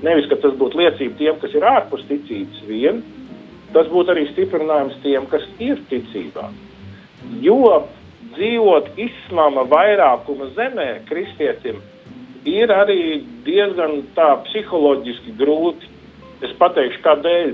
Nevis, 0.02 0.28
ka 0.30 0.36
tas 0.36 0.54
būtu 0.54 0.78
liecība 0.78 1.18
tiem, 1.18 1.40
kas 1.42 1.54
ir 1.54 1.64
ārpus 1.64 2.06
ticības 2.10 2.62
vien, 2.68 3.04
tas 3.74 3.88
būtu 3.88 4.14
arī 4.14 4.28
stiprinājums 4.32 4.98
tiem, 5.04 5.26
kas 5.26 5.46
ir 5.60 5.80
ticībā. 5.90 6.50
Jo 7.42 7.88
dzīvot 8.36 8.92
islāma 8.98 9.66
vairākuma 9.70 10.52
zemē, 10.56 11.02
kristietim, 11.10 11.82
ir 12.46 12.72
arī 12.72 13.24
diezgan 13.46 14.04
tā 14.16 14.38
psiholoģiski 14.48 15.36
grūti. 15.40 15.90
Es 16.46 16.54
pateikšu, 16.60 17.02
kādēļ. 17.02 17.54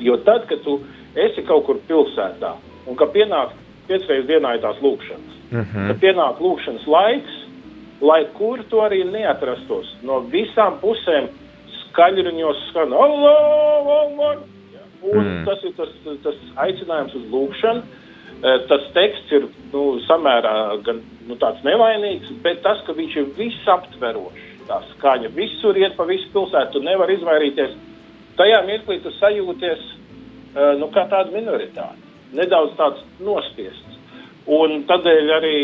Jo 0.00 0.16
tad, 0.24 0.46
kad 0.48 0.62
tu 0.64 0.78
esi 0.80 1.01
kaut 1.46 1.66
kur 1.66 1.80
pilsētā 1.88 2.54
un 2.86 2.96
ka 2.96 3.06
pienāk 3.14 3.54
piecreiz 3.88 4.26
dienā 4.26 4.56
ir 4.56 4.62
tās 4.62 4.78
lūkšanas, 4.82 5.38
mm 5.50 5.64
-hmm. 5.64 5.86
kad 5.88 6.00
pienāk 6.00 6.40
lūkšanas 6.40 6.86
laiks, 6.86 7.34
lai 8.00 8.24
kur 8.38 8.62
tu 8.70 8.76
arī 8.80 9.04
neatrastos, 9.04 9.96
no 10.02 10.20
visām 10.32 10.80
pusēm 10.80 11.28
skaļruņos 11.82 12.68
skan 12.70 12.92
Allah? 12.92 14.38
Un 15.02 15.24
mm. 15.24 15.44
tas 15.44 15.64
ir 15.64 15.72
tas, 15.76 15.88
tas 16.22 16.34
aicinājums 16.56 17.14
uz 17.14 17.24
lūkšanu 17.30 17.82
Eh, 18.42 18.62
tas 18.66 18.88
teksts 18.90 19.30
ir 19.36 19.44
nu, 19.70 19.82
samērā 20.02 20.52
gan, 20.82 20.98
nu, 21.28 21.36
nevainīgs, 21.38 22.32
bet 22.42 22.58
tas, 22.64 22.80
ka 22.82 22.94
viņš 22.96 23.12
ir 23.20 23.28
visaptverošs, 23.36 24.48
tā 24.66 24.80
skaņa 24.88 25.30
visur 25.36 25.78
iet 25.78 25.94
pa 25.94 26.02
visu 26.08 26.26
pilsētu, 26.34 26.72
tu 26.74 26.82
nevari 26.82 27.14
izvairīties. 27.20 27.76
Tajā 28.40 28.58
mirklī 28.66 28.98
tu 29.04 29.12
sajūties 29.20 29.84
nu, 30.80 30.88
kā 30.94 31.06
tāda 31.10 31.32
minoritāte, 31.34 31.98
nedaudz 32.36 32.76
tāds 32.78 33.04
nospiests. 33.20 34.00
Un 34.52 34.82
tādēļ 34.88 35.34
arī, 35.38 35.58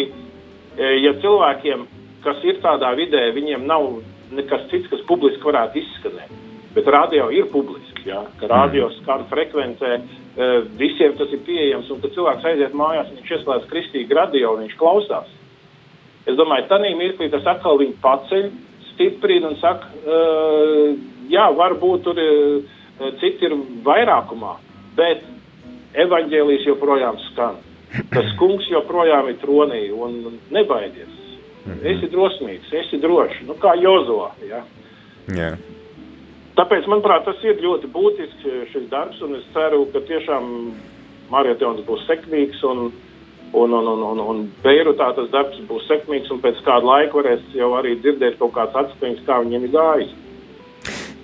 eh, 0.77 0.95
ja 1.03 1.15
cilvēkiem, 1.23 1.87
kas 2.25 2.45
ir 2.45 2.63
tādā 2.63 2.95
vidē, 2.97 3.29
viņiem 3.35 3.67
nav 3.67 4.03
nekas 4.33 4.69
cits, 4.71 4.89
kas 4.89 5.01
publiski 5.09 5.43
varētu 5.43 5.83
izskanēt, 5.83 6.33
bet 6.75 6.87
radio 6.87 7.31
ir 7.31 7.51
publiski, 7.53 8.09
ja, 8.11 8.25
ka 8.41 8.47
radio 8.47 8.89
mm. 8.89 9.03
skan 9.03 9.25
frekvencē 9.31 9.93
Eh, 10.39 10.63
visiem 10.79 11.17
tas 11.19 11.33
ir 11.35 11.41
pieejams, 11.43 11.89
un 11.91 11.99
kad 11.99 12.13
cilvēks 12.15 12.45
aiziet 12.47 12.75
mājās, 12.79 13.09
viņš 13.11 13.31
ieslēdz 13.35 13.65
kristīgi 13.73 14.15
radio 14.15 14.53
un 14.55 14.61
viņš 14.63 14.77
klausās. 14.79 15.33
Es 16.31 16.37
domāju, 16.39 16.69
tā 16.71 16.79
mirklī 16.79 17.27
tas 17.33 17.47
atkal 17.51 17.81
viņu 17.81 17.97
paceļ, 18.05 18.45
stiprina 18.93 19.51
un 19.51 19.57
saka, 19.59 19.89
jā, 21.33 21.47
varbūt 21.59 22.05
tur 22.05 22.19
citi 23.19 23.49
ir 23.49 23.55
vairākumā, 23.87 24.53
bet 24.99 25.25
evaņģēlijas 26.05 26.67
joprojām 26.69 27.19
skan. 27.31 27.63
Tas 28.13 28.35
kungs 28.41 28.69
joprojām 28.69 29.31
ir 29.31 29.39
tronī 29.41 29.87
un 29.95 30.39
nebaidies. 30.53 31.15
Mhm. 31.65 31.81
Esi 31.93 32.13
drosmīgs, 32.13 32.73
esi 32.83 33.01
drošs, 33.01 33.43
nu 33.49 33.57
kā 33.61 33.75
Jozo. 33.81 34.31
Ja? 34.49 34.63
Yeah. 35.29 35.59
Tāpēc, 36.59 36.89
manuprāt, 36.91 37.23
tas 37.29 37.43
ir 37.47 37.61
ļoti 37.63 37.91
būtisks 37.95 38.47
eh, 38.49 38.63
šis 38.73 38.89
darbs, 38.91 39.21
un 39.23 39.37
es 39.37 39.45
ceru, 39.55 39.85
ka 39.93 40.01
tiešām 40.09 40.49
marietons 41.31 41.85
būs 41.87 42.07
sekmīgs, 42.09 42.63
un, 42.67 42.89
un, 43.53 43.75
un, 43.79 43.91
un, 43.93 44.03
un, 44.09 44.23
un 44.25 44.41
Beirutā 44.65 45.13
tas 45.15 45.29
darbs 45.31 45.61
būs 45.69 45.87
sekmīgs, 45.91 46.33
un 46.35 46.41
pēc 46.43 46.59
kāda 46.67 46.89
laika 46.89 47.21
varēs 47.21 47.45
jau 47.55 47.71
arī 47.79 47.95
dzirdēt 48.01 48.41
kaut 48.41 48.57
kāds 48.57 48.75
atskaņas, 48.83 49.23
kā 49.29 49.39
viņiem 49.45 49.69
ir 49.69 49.75
gājis. 49.77 50.17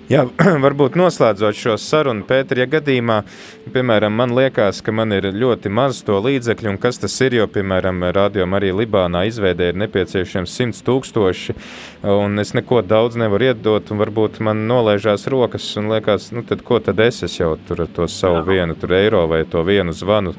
Jā, 0.05 0.21
varbūt 0.65 0.93
noslēdzot 0.99 1.57
šo 1.57 1.75
sarunu, 1.81 2.27
Pēter, 2.29 2.59
ja 2.61 2.67
gadījumā, 2.69 3.23
piemēram, 3.73 4.13
man 4.13 4.35
liekas, 4.37 4.83
ka 4.85 4.93
man 4.93 5.15
ir 5.15 5.31
ļoti 5.33 5.71
maz 5.73 6.03
to 6.05 6.19
līdzekļu, 6.21 6.75
un 6.75 6.77
kas 6.83 7.01
tas 7.01 7.15
ir, 7.25 7.39
jo, 7.39 7.47
piemēram, 7.49 8.03
radio 8.13 8.45
arī 8.53 8.69
Libānā 8.83 9.23
izveidē 9.25 9.71
ir 9.71 9.79
nepieciešams 9.81 10.53
100 10.61 10.85
tūkstoši, 10.85 11.57
un 12.13 12.37
es 12.37 12.53
neko 12.53 12.83
daudz 12.85 13.17
nevaru 13.17 13.49
iedot, 13.49 13.89
un 13.89 14.03
varbūt 14.03 14.37
man 14.45 14.67
nolaižās 14.69 15.25
rokas, 15.33 15.71
un 15.81 15.89
liekas, 15.95 16.29
nu 16.37 16.45
tad 16.45 16.61
ko 16.61 16.77
tad 16.85 17.01
es, 17.01 17.23
es 17.25 17.39
jau 17.41 17.55
tur 17.65 17.87
to 17.89 18.05
savu 18.05 18.43
Jā. 18.43 18.47
vienu 18.51 18.77
tur 18.77 18.93
eiro 18.93 19.25
vai 19.31 19.41
to 19.49 19.65
vienu 19.65 19.89
zvanu, 19.89 20.37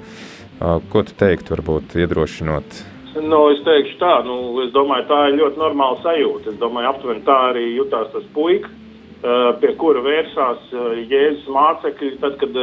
ko 0.63 1.03
tu 1.03 1.19
teikt, 1.19 1.51
varbūt 1.51 1.99
iedrošinot? 2.07 2.83
Nu, 3.19 3.49
es 3.51 3.67
teikšu 3.67 3.99
tā, 3.99 4.17
nu, 4.31 4.61
es 4.63 4.71
domāju, 4.71 5.11
tā 5.11 5.23
ir 5.33 5.41
ļoti 5.43 5.59
normāla 5.59 5.99
sajūta. 6.07 6.53
Es 6.53 6.59
domāju, 6.63 6.95
aptuveni 6.95 7.27
tā 7.27 7.45
arī 7.51 7.71
jutās 7.75 8.13
tas 8.15 8.35
puika 8.37 8.71
Eh, 8.71 8.86
pie 9.23 9.73
kura 9.81 10.03
vērsās 10.05 10.73
Jēzus 11.09 11.47
mācekļi, 11.53 12.11
tad, 12.23 12.37
kad 12.41 12.59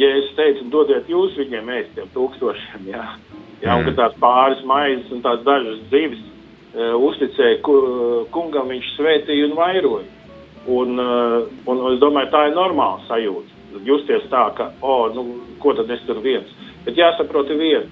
Jēzus 0.00 0.34
teica, 0.38 0.66
dodiet 0.72 1.10
jūs 1.10 1.36
viņiem 1.38 1.70
ēst 1.76 1.94
tiem 1.96 2.08
tūkstošiem. 2.14 2.88
Jā, 2.92 3.04
jā 3.64 3.76
un 3.76 3.86
kad 3.88 3.98
tās 3.98 4.16
pāris 4.22 4.62
maizes 4.68 5.10
un 5.12 5.22
tās 5.24 5.42
dažas 5.46 5.82
zivis 5.92 6.22
uzticēja 6.74 7.60
kungam, 8.30 8.70
viņš 8.70 8.94
svētīja 8.96 9.48
un 9.50 9.56
vairoja. 9.58 10.08
Un, 10.70 11.00
un 11.00 11.80
es 11.90 12.00
domāju, 12.02 12.30
tā 12.30 12.46
ir 12.48 12.56
normāla 12.56 13.00
sajūta. 13.08 13.58
Justies 13.86 14.26
tā, 14.30 14.44
ka, 14.56 14.70
oh, 14.82 15.08
nu, 15.14 15.40
ko 15.62 15.74
tad 15.78 15.90
es 15.90 16.02
tur 16.06 16.20
viens. 16.22 16.50
Bet 16.84 16.98
jāsaprot 16.98 17.50
viena. 17.54 17.86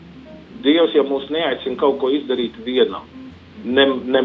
Dievs 0.63 0.95
jau 0.95 1.05
mūs 1.07 1.29
neaicina 1.31 1.79
kaut 1.79 2.01
ko 2.01 2.11
izdarīt 2.11 2.57
vienam 2.67 3.07
ne, 3.65 3.87
ne, 3.87 4.23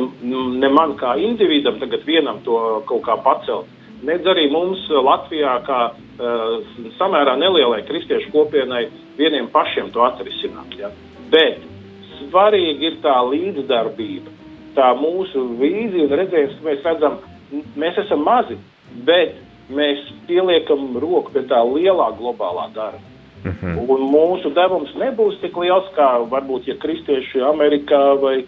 ne 0.59 0.69
man 0.69 0.95
kā 0.99 1.15
individam 1.17 1.79
tagad 1.81 2.05
vienam 2.05 2.41
to 2.45 2.57
kaut 2.89 3.03
kā 3.05 3.17
pacelt, 3.25 3.69
nedz 4.05 4.27
arī 4.27 4.49
mums 4.51 4.83
Latvijā 4.89 5.55
kā 5.67 5.79
uh, 5.93 6.57
samērā 6.99 7.35
nelielai 7.39 7.83
kristiešu 7.87 8.31
kopienai 8.33 8.85
vieniem 9.17 9.49
pašiem 9.53 9.91
to 9.93 10.03
atrisināt. 10.05 10.75
Ja? 10.77 10.91
Bet 11.31 11.63
svarīgi 12.19 12.91
ir 12.91 12.99
tā 13.03 13.15
līdzdarbība, 13.29 14.33
tā 14.77 14.91
mūsu 14.99 15.47
vīzija 15.61 16.07
un 16.07 16.19
redzējums, 16.19 16.59
ka 16.59 16.69
mēs 16.69 16.85
redzam, 16.89 17.17
mēs 17.79 18.03
esam 18.05 18.23
mazi, 18.25 18.59
bet 19.07 19.39
mēs 19.73 20.03
pieliekam 20.27 20.97
roku 21.01 21.33
pie 21.33 21.45
tā 21.49 21.61
lielā 21.65 22.11
globālā 22.19 22.69
darba. 22.75 23.09
Mhm. 23.43 23.55
-huh. 23.59 23.89
Un 23.91 24.01
mūsu 24.07 24.53
devums 24.55 24.93
nebūs 24.95 25.41
tik 25.41 25.57
liels 25.57 25.87
kā 25.95 26.23
varbūt, 26.31 26.67
ja 26.67 26.75
kristieši 26.79 27.41
Amerikā 27.43 28.21
vai 28.21 28.37
uh, 28.39 28.47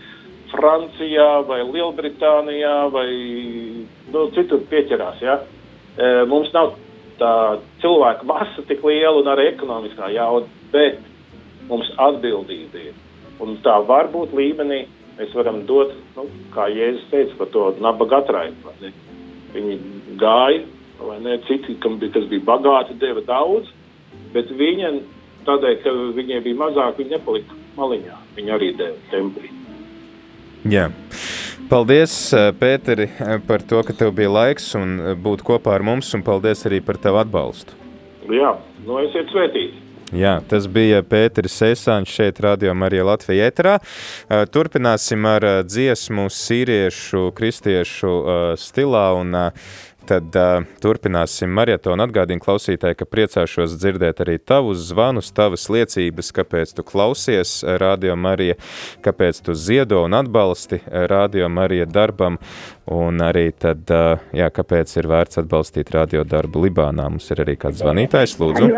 Francijā 0.51 1.29
vai 1.47 1.61
Lielbritānijā 1.63 2.75
vai 2.93 3.09
nu, 4.13 4.25
citur 4.35 4.65
pieķerās. 4.69 5.21
Ja? 5.23 5.39
E, 5.95 6.09
mums 6.29 6.51
nav 6.55 6.75
tā 7.19 7.31
cilvēku 7.83 8.27
masa 8.29 8.65
tik 8.67 8.83
liela 8.85 9.21
un 9.21 9.31
arī 9.31 9.49
ekonomiskā 9.53 10.11
jauda, 10.13 10.49
bet 10.73 10.99
mums 11.69 11.89
atbildība 12.01 12.89
ir. 12.89 13.01
Un 13.43 13.57
tā 13.63 13.75
varbūt 13.87 14.35
līmenī 14.35 14.85
mēs 15.17 15.33
varam 15.35 15.63
dot, 15.67 15.93
nu, 16.15 16.27
kā 16.55 16.67
Jēzus 16.71 17.09
teica, 17.11 17.35
par 17.39 17.51
to 17.53 17.65
nabaga 17.83 18.21
atraibu. 18.21 18.73
Viņi 19.55 19.77
gāja, 20.19 20.63
vai 20.99 21.19
ne, 21.23 21.37
citi, 21.47 21.77
bija, 21.79 22.11
kas 22.15 22.27
bija 22.31 22.47
bagāti, 22.47 22.97
deva 22.99 23.23
daudz, 23.27 23.71
bet 24.35 24.51
viņa, 24.51 24.91
tādēļ, 25.47 25.77
ka 25.83 25.93
viņiem 26.17 26.43
bija 26.47 26.61
mazāk, 26.63 26.99
viņi 26.99 27.15
nepalika 27.15 27.61
maliņā. 27.79 28.19
Viņi 28.35 28.55
arī 28.55 28.73
deva 28.79 28.99
templī. 29.11 29.51
Jā. 30.65 30.89
Paldies, 31.69 32.13
Pēteri, 32.59 33.07
par 33.47 33.63
to, 33.65 33.81
ka 33.85 33.93
tev 33.97 34.11
bija 34.17 34.29
laiks 34.33 34.71
un 34.77 34.97
būt 35.21 35.41
kopā 35.45 35.75
ar 35.77 35.85
mums, 35.85 36.11
un 36.17 36.21
paldies 36.25 36.65
arī 36.69 36.81
par 36.85 36.97
tavu 37.01 37.21
atbalstu. 37.21 37.77
Jā, 38.33 38.55
nu 38.85 38.99
esiet 39.03 39.29
svētīti. 39.33 39.81
Jā, 40.15 40.35
tas 40.45 40.67
bija 40.69 41.01
Pēteris 41.01 41.55
Sēsāns 41.57 42.11
šeit, 42.13 42.37
Radio 42.45 42.75
Marija 42.77 43.07
Latvijā 43.07 43.49
ēterā. 43.49 43.79
Turpināsim 44.53 45.25
ar 45.25 45.47
dziesmu 45.65 46.27
sīriešu, 46.29 47.31
kristiešu 47.35 48.13
stilā 48.61 49.07
un 49.17 49.33
Tad 50.05 50.35
uh, 50.37 50.65
turpināsim 50.83 51.49
maratonu. 51.49 52.05
Atgādinu 52.05 52.43
klausītāji, 52.43 52.97
ka 52.99 53.07
priecāšos 53.09 53.73
dzirdēt 53.79 54.19
arī 54.21 54.35
tavus 54.37 54.83
zvanus, 54.91 55.31
tavas 55.33 55.65
liecības, 55.73 56.29
kāpēc 56.35 56.75
tu 56.77 56.85
klausies 56.85 57.55
Radio 57.81 58.13
Marija, 58.19 58.57
kāpēc 59.05 59.41
tu 59.47 59.55
ziedo 59.57 60.03
un 60.05 60.13
atbalsti 60.13 60.83
Radio 61.09 61.49
Marija 61.49 61.87
darbam, 61.89 62.37
un 62.85 63.23
arī 63.25 63.47
tad, 63.57 63.81
uh, 63.89 64.21
jā, 64.35 64.51
kāpēc 64.53 64.93
ir 64.99 65.09
vērts 65.09 65.41
atbalstīt 65.41 65.89
radio 65.95 66.21
darbu 66.21 66.67
Libānā. 66.67 67.09
Mums 67.09 67.31
ir 67.33 67.41
arī 67.41 67.57
kāds 67.65 67.81
zvanītājs, 67.81 68.37
lūdzu. 68.43 68.69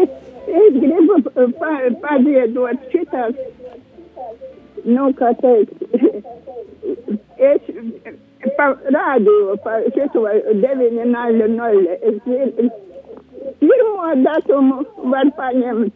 Es, 0.00 0.16
es 0.48 0.80
gribu 0.80 1.20
padziedot 2.00 2.88
šitās, 2.94 3.36
nu, 4.88 5.12
kā 5.20 5.34
teikt, 5.44 5.84
radio, 9.00 9.56
pa 9.64 9.78
šito 9.94 10.24
900. 10.62 11.96
Es 12.08 12.16
zinu, 12.24 12.70
pirmo 13.60 14.10
datumu 14.24 14.84
var 15.12 15.30
paņemt, 15.38 15.94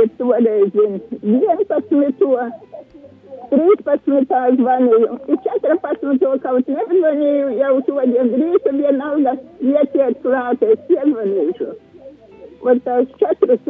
ir 0.00 0.12
toreiz 0.18 0.78
11. 1.22 2.62
13. 3.50 4.56
zvanīju, 4.58 5.08
14. 5.44 6.38
kaut 6.42 6.70
nezvanīju, 6.76 7.50
jau 7.60 7.74
šodien 7.86 8.32
drīz 8.32 8.70
vienalga 8.78 9.34
ietiet 9.60 10.22
klāt, 10.24 10.64
es 10.64 10.80
piezvanīšu. 10.88 11.68
Un 12.64 12.80
tās 12.86 13.10
četras, 13.20 13.60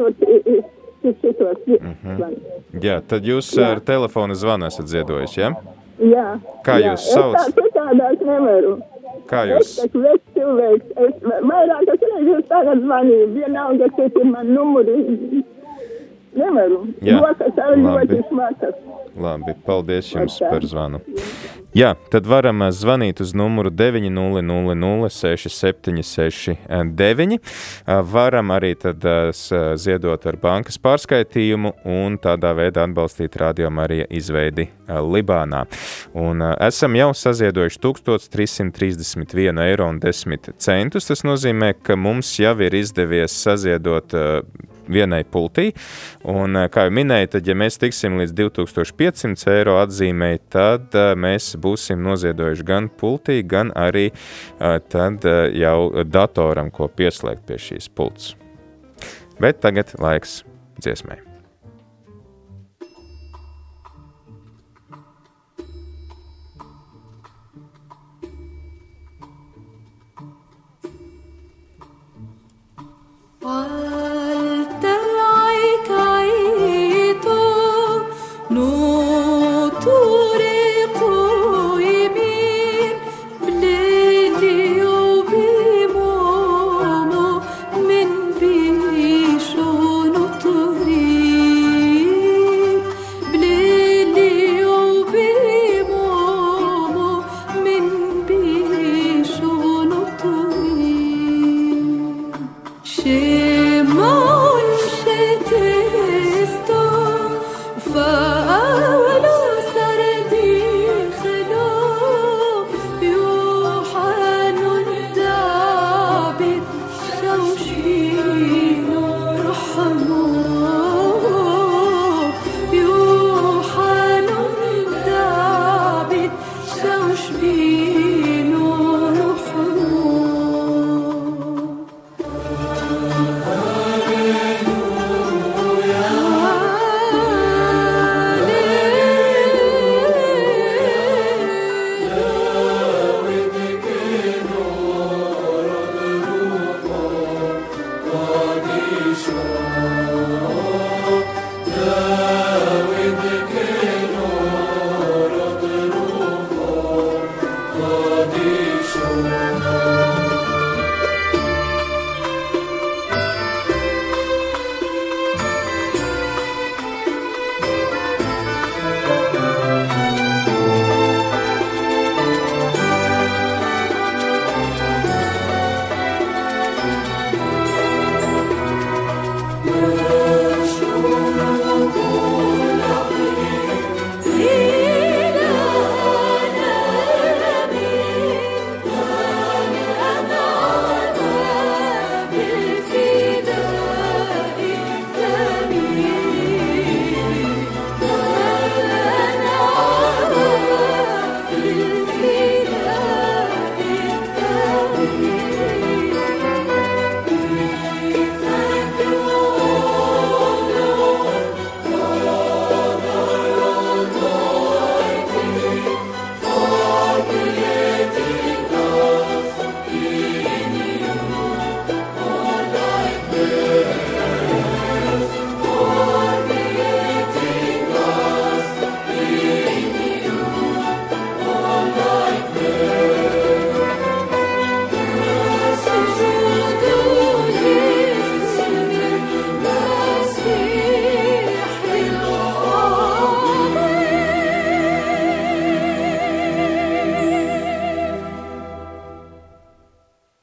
šitos 1.21 1.57
zvanu. 1.67 2.37
Jā, 2.81 2.99
tad 3.05 3.27
jūs 3.27 3.51
ar 3.61 3.81
telefona 3.85 4.37
zvanu 4.37 4.69
esat 4.69 4.89
ziedojis, 4.89 5.35
ja? 5.37 5.51
Jā. 5.99 6.25
Kā 6.65 6.77
jā. 6.81 6.91
jūs 6.93 7.05
sauc? 7.13 7.35
Es 7.39 7.53
tā 7.55 7.63
citādāk 7.63 8.23
nevaru. 8.27 8.73
Kā 9.29 9.45
Es 9.47 9.51
jūs? 9.53 9.73
esmu 9.85 10.01
vecs 10.03 10.33
cilvēks. 10.35 10.89
Es 11.05 11.13
vairākas 11.49 12.05
reizes 12.11 12.47
tagad 12.51 12.81
zvanīju. 12.83 13.27
Vienalga, 13.37 13.87
cik 13.95 14.19
ir 14.21 14.27
man 14.33 14.51
numuri. 14.53 14.97
Nevaru. 16.35 16.81
Jā, 17.05 17.21
Rokas 17.23 17.59
arī 17.63 17.83
ļoti 17.85 18.17
smakas. 18.27 18.75
Labi, 19.15 19.53
paldies 19.65 20.09
jums 20.11 20.35
par 20.43 20.65
zvanu. 20.67 20.99
Jā, 21.07 21.44
tad 22.09 22.23
varam 22.31 22.61
ā, 22.63 22.69
zvanīt 22.71 23.19
uz 23.19 23.33
numuru 23.35 23.67
900 23.69 25.09
6769. 25.11 27.39
Ā, 27.85 27.97
Varam 28.07 28.47
arī 28.55 28.69
tad 28.79 29.03
s- 29.35 29.51
ziedot 29.83 30.23
ar 30.25 30.37
bankas 30.39 30.77
pārskaitījumu 30.79 31.73
un 31.83 32.15
tādā 32.23 32.53
veidā 32.55 32.85
atbalstīt 32.87 33.35
Radio 33.41 33.67
Marija 33.69 34.05
izveidi 34.09 34.69
Libānā. 34.87 35.65
Un 36.15 36.39
esam 36.63 36.95
jau 36.95 37.11
saziedojuši 37.13 37.79
1331 37.83 39.59
eiro 39.67 39.89
un 39.89 39.99
10 39.99 40.53
centus. 40.57 41.07
Tas 41.11 41.23
nozīmē, 41.27 41.73
ka 41.83 41.95
mums 41.99 42.37
jau 42.39 42.55
ir 42.63 42.71
izdevies 42.71 43.35
saziedot 43.43 44.13
vienai 44.91 45.23
pultī. 45.23 45.71
Un, 46.23 46.55
eh, 46.55 46.69
kā 46.69 46.87
jau 46.87 46.95
minēju, 46.95 47.31
tad, 47.35 47.47
ja 47.47 47.57
mēs 47.57 47.79
tiksim 47.81 48.17
līdz 48.21 48.33
2500 48.39 49.51
eiro 49.55 49.77
atzīmēji, 49.81 50.41
tad 50.49 50.95
uh, 50.95 51.13
mēs 51.19 51.53
būsim 51.61 52.01
noziedojuši 52.05 52.65
gan 52.67 52.89
pultī, 52.89 53.41
gan 53.43 53.71
arī 53.75 54.09
uh, 54.11 54.79
tad, 54.89 55.25
jau 55.55 56.05
datoram, 56.05 56.71
ko 56.71 56.87
pieslēgt 56.87 57.45
pie 57.47 57.59
šīs 57.61 57.89
pults. 57.95 58.35
Bet 59.41 59.61
tagad 59.63 59.95
laiks 59.99 60.43
dziesmai. 60.79 61.34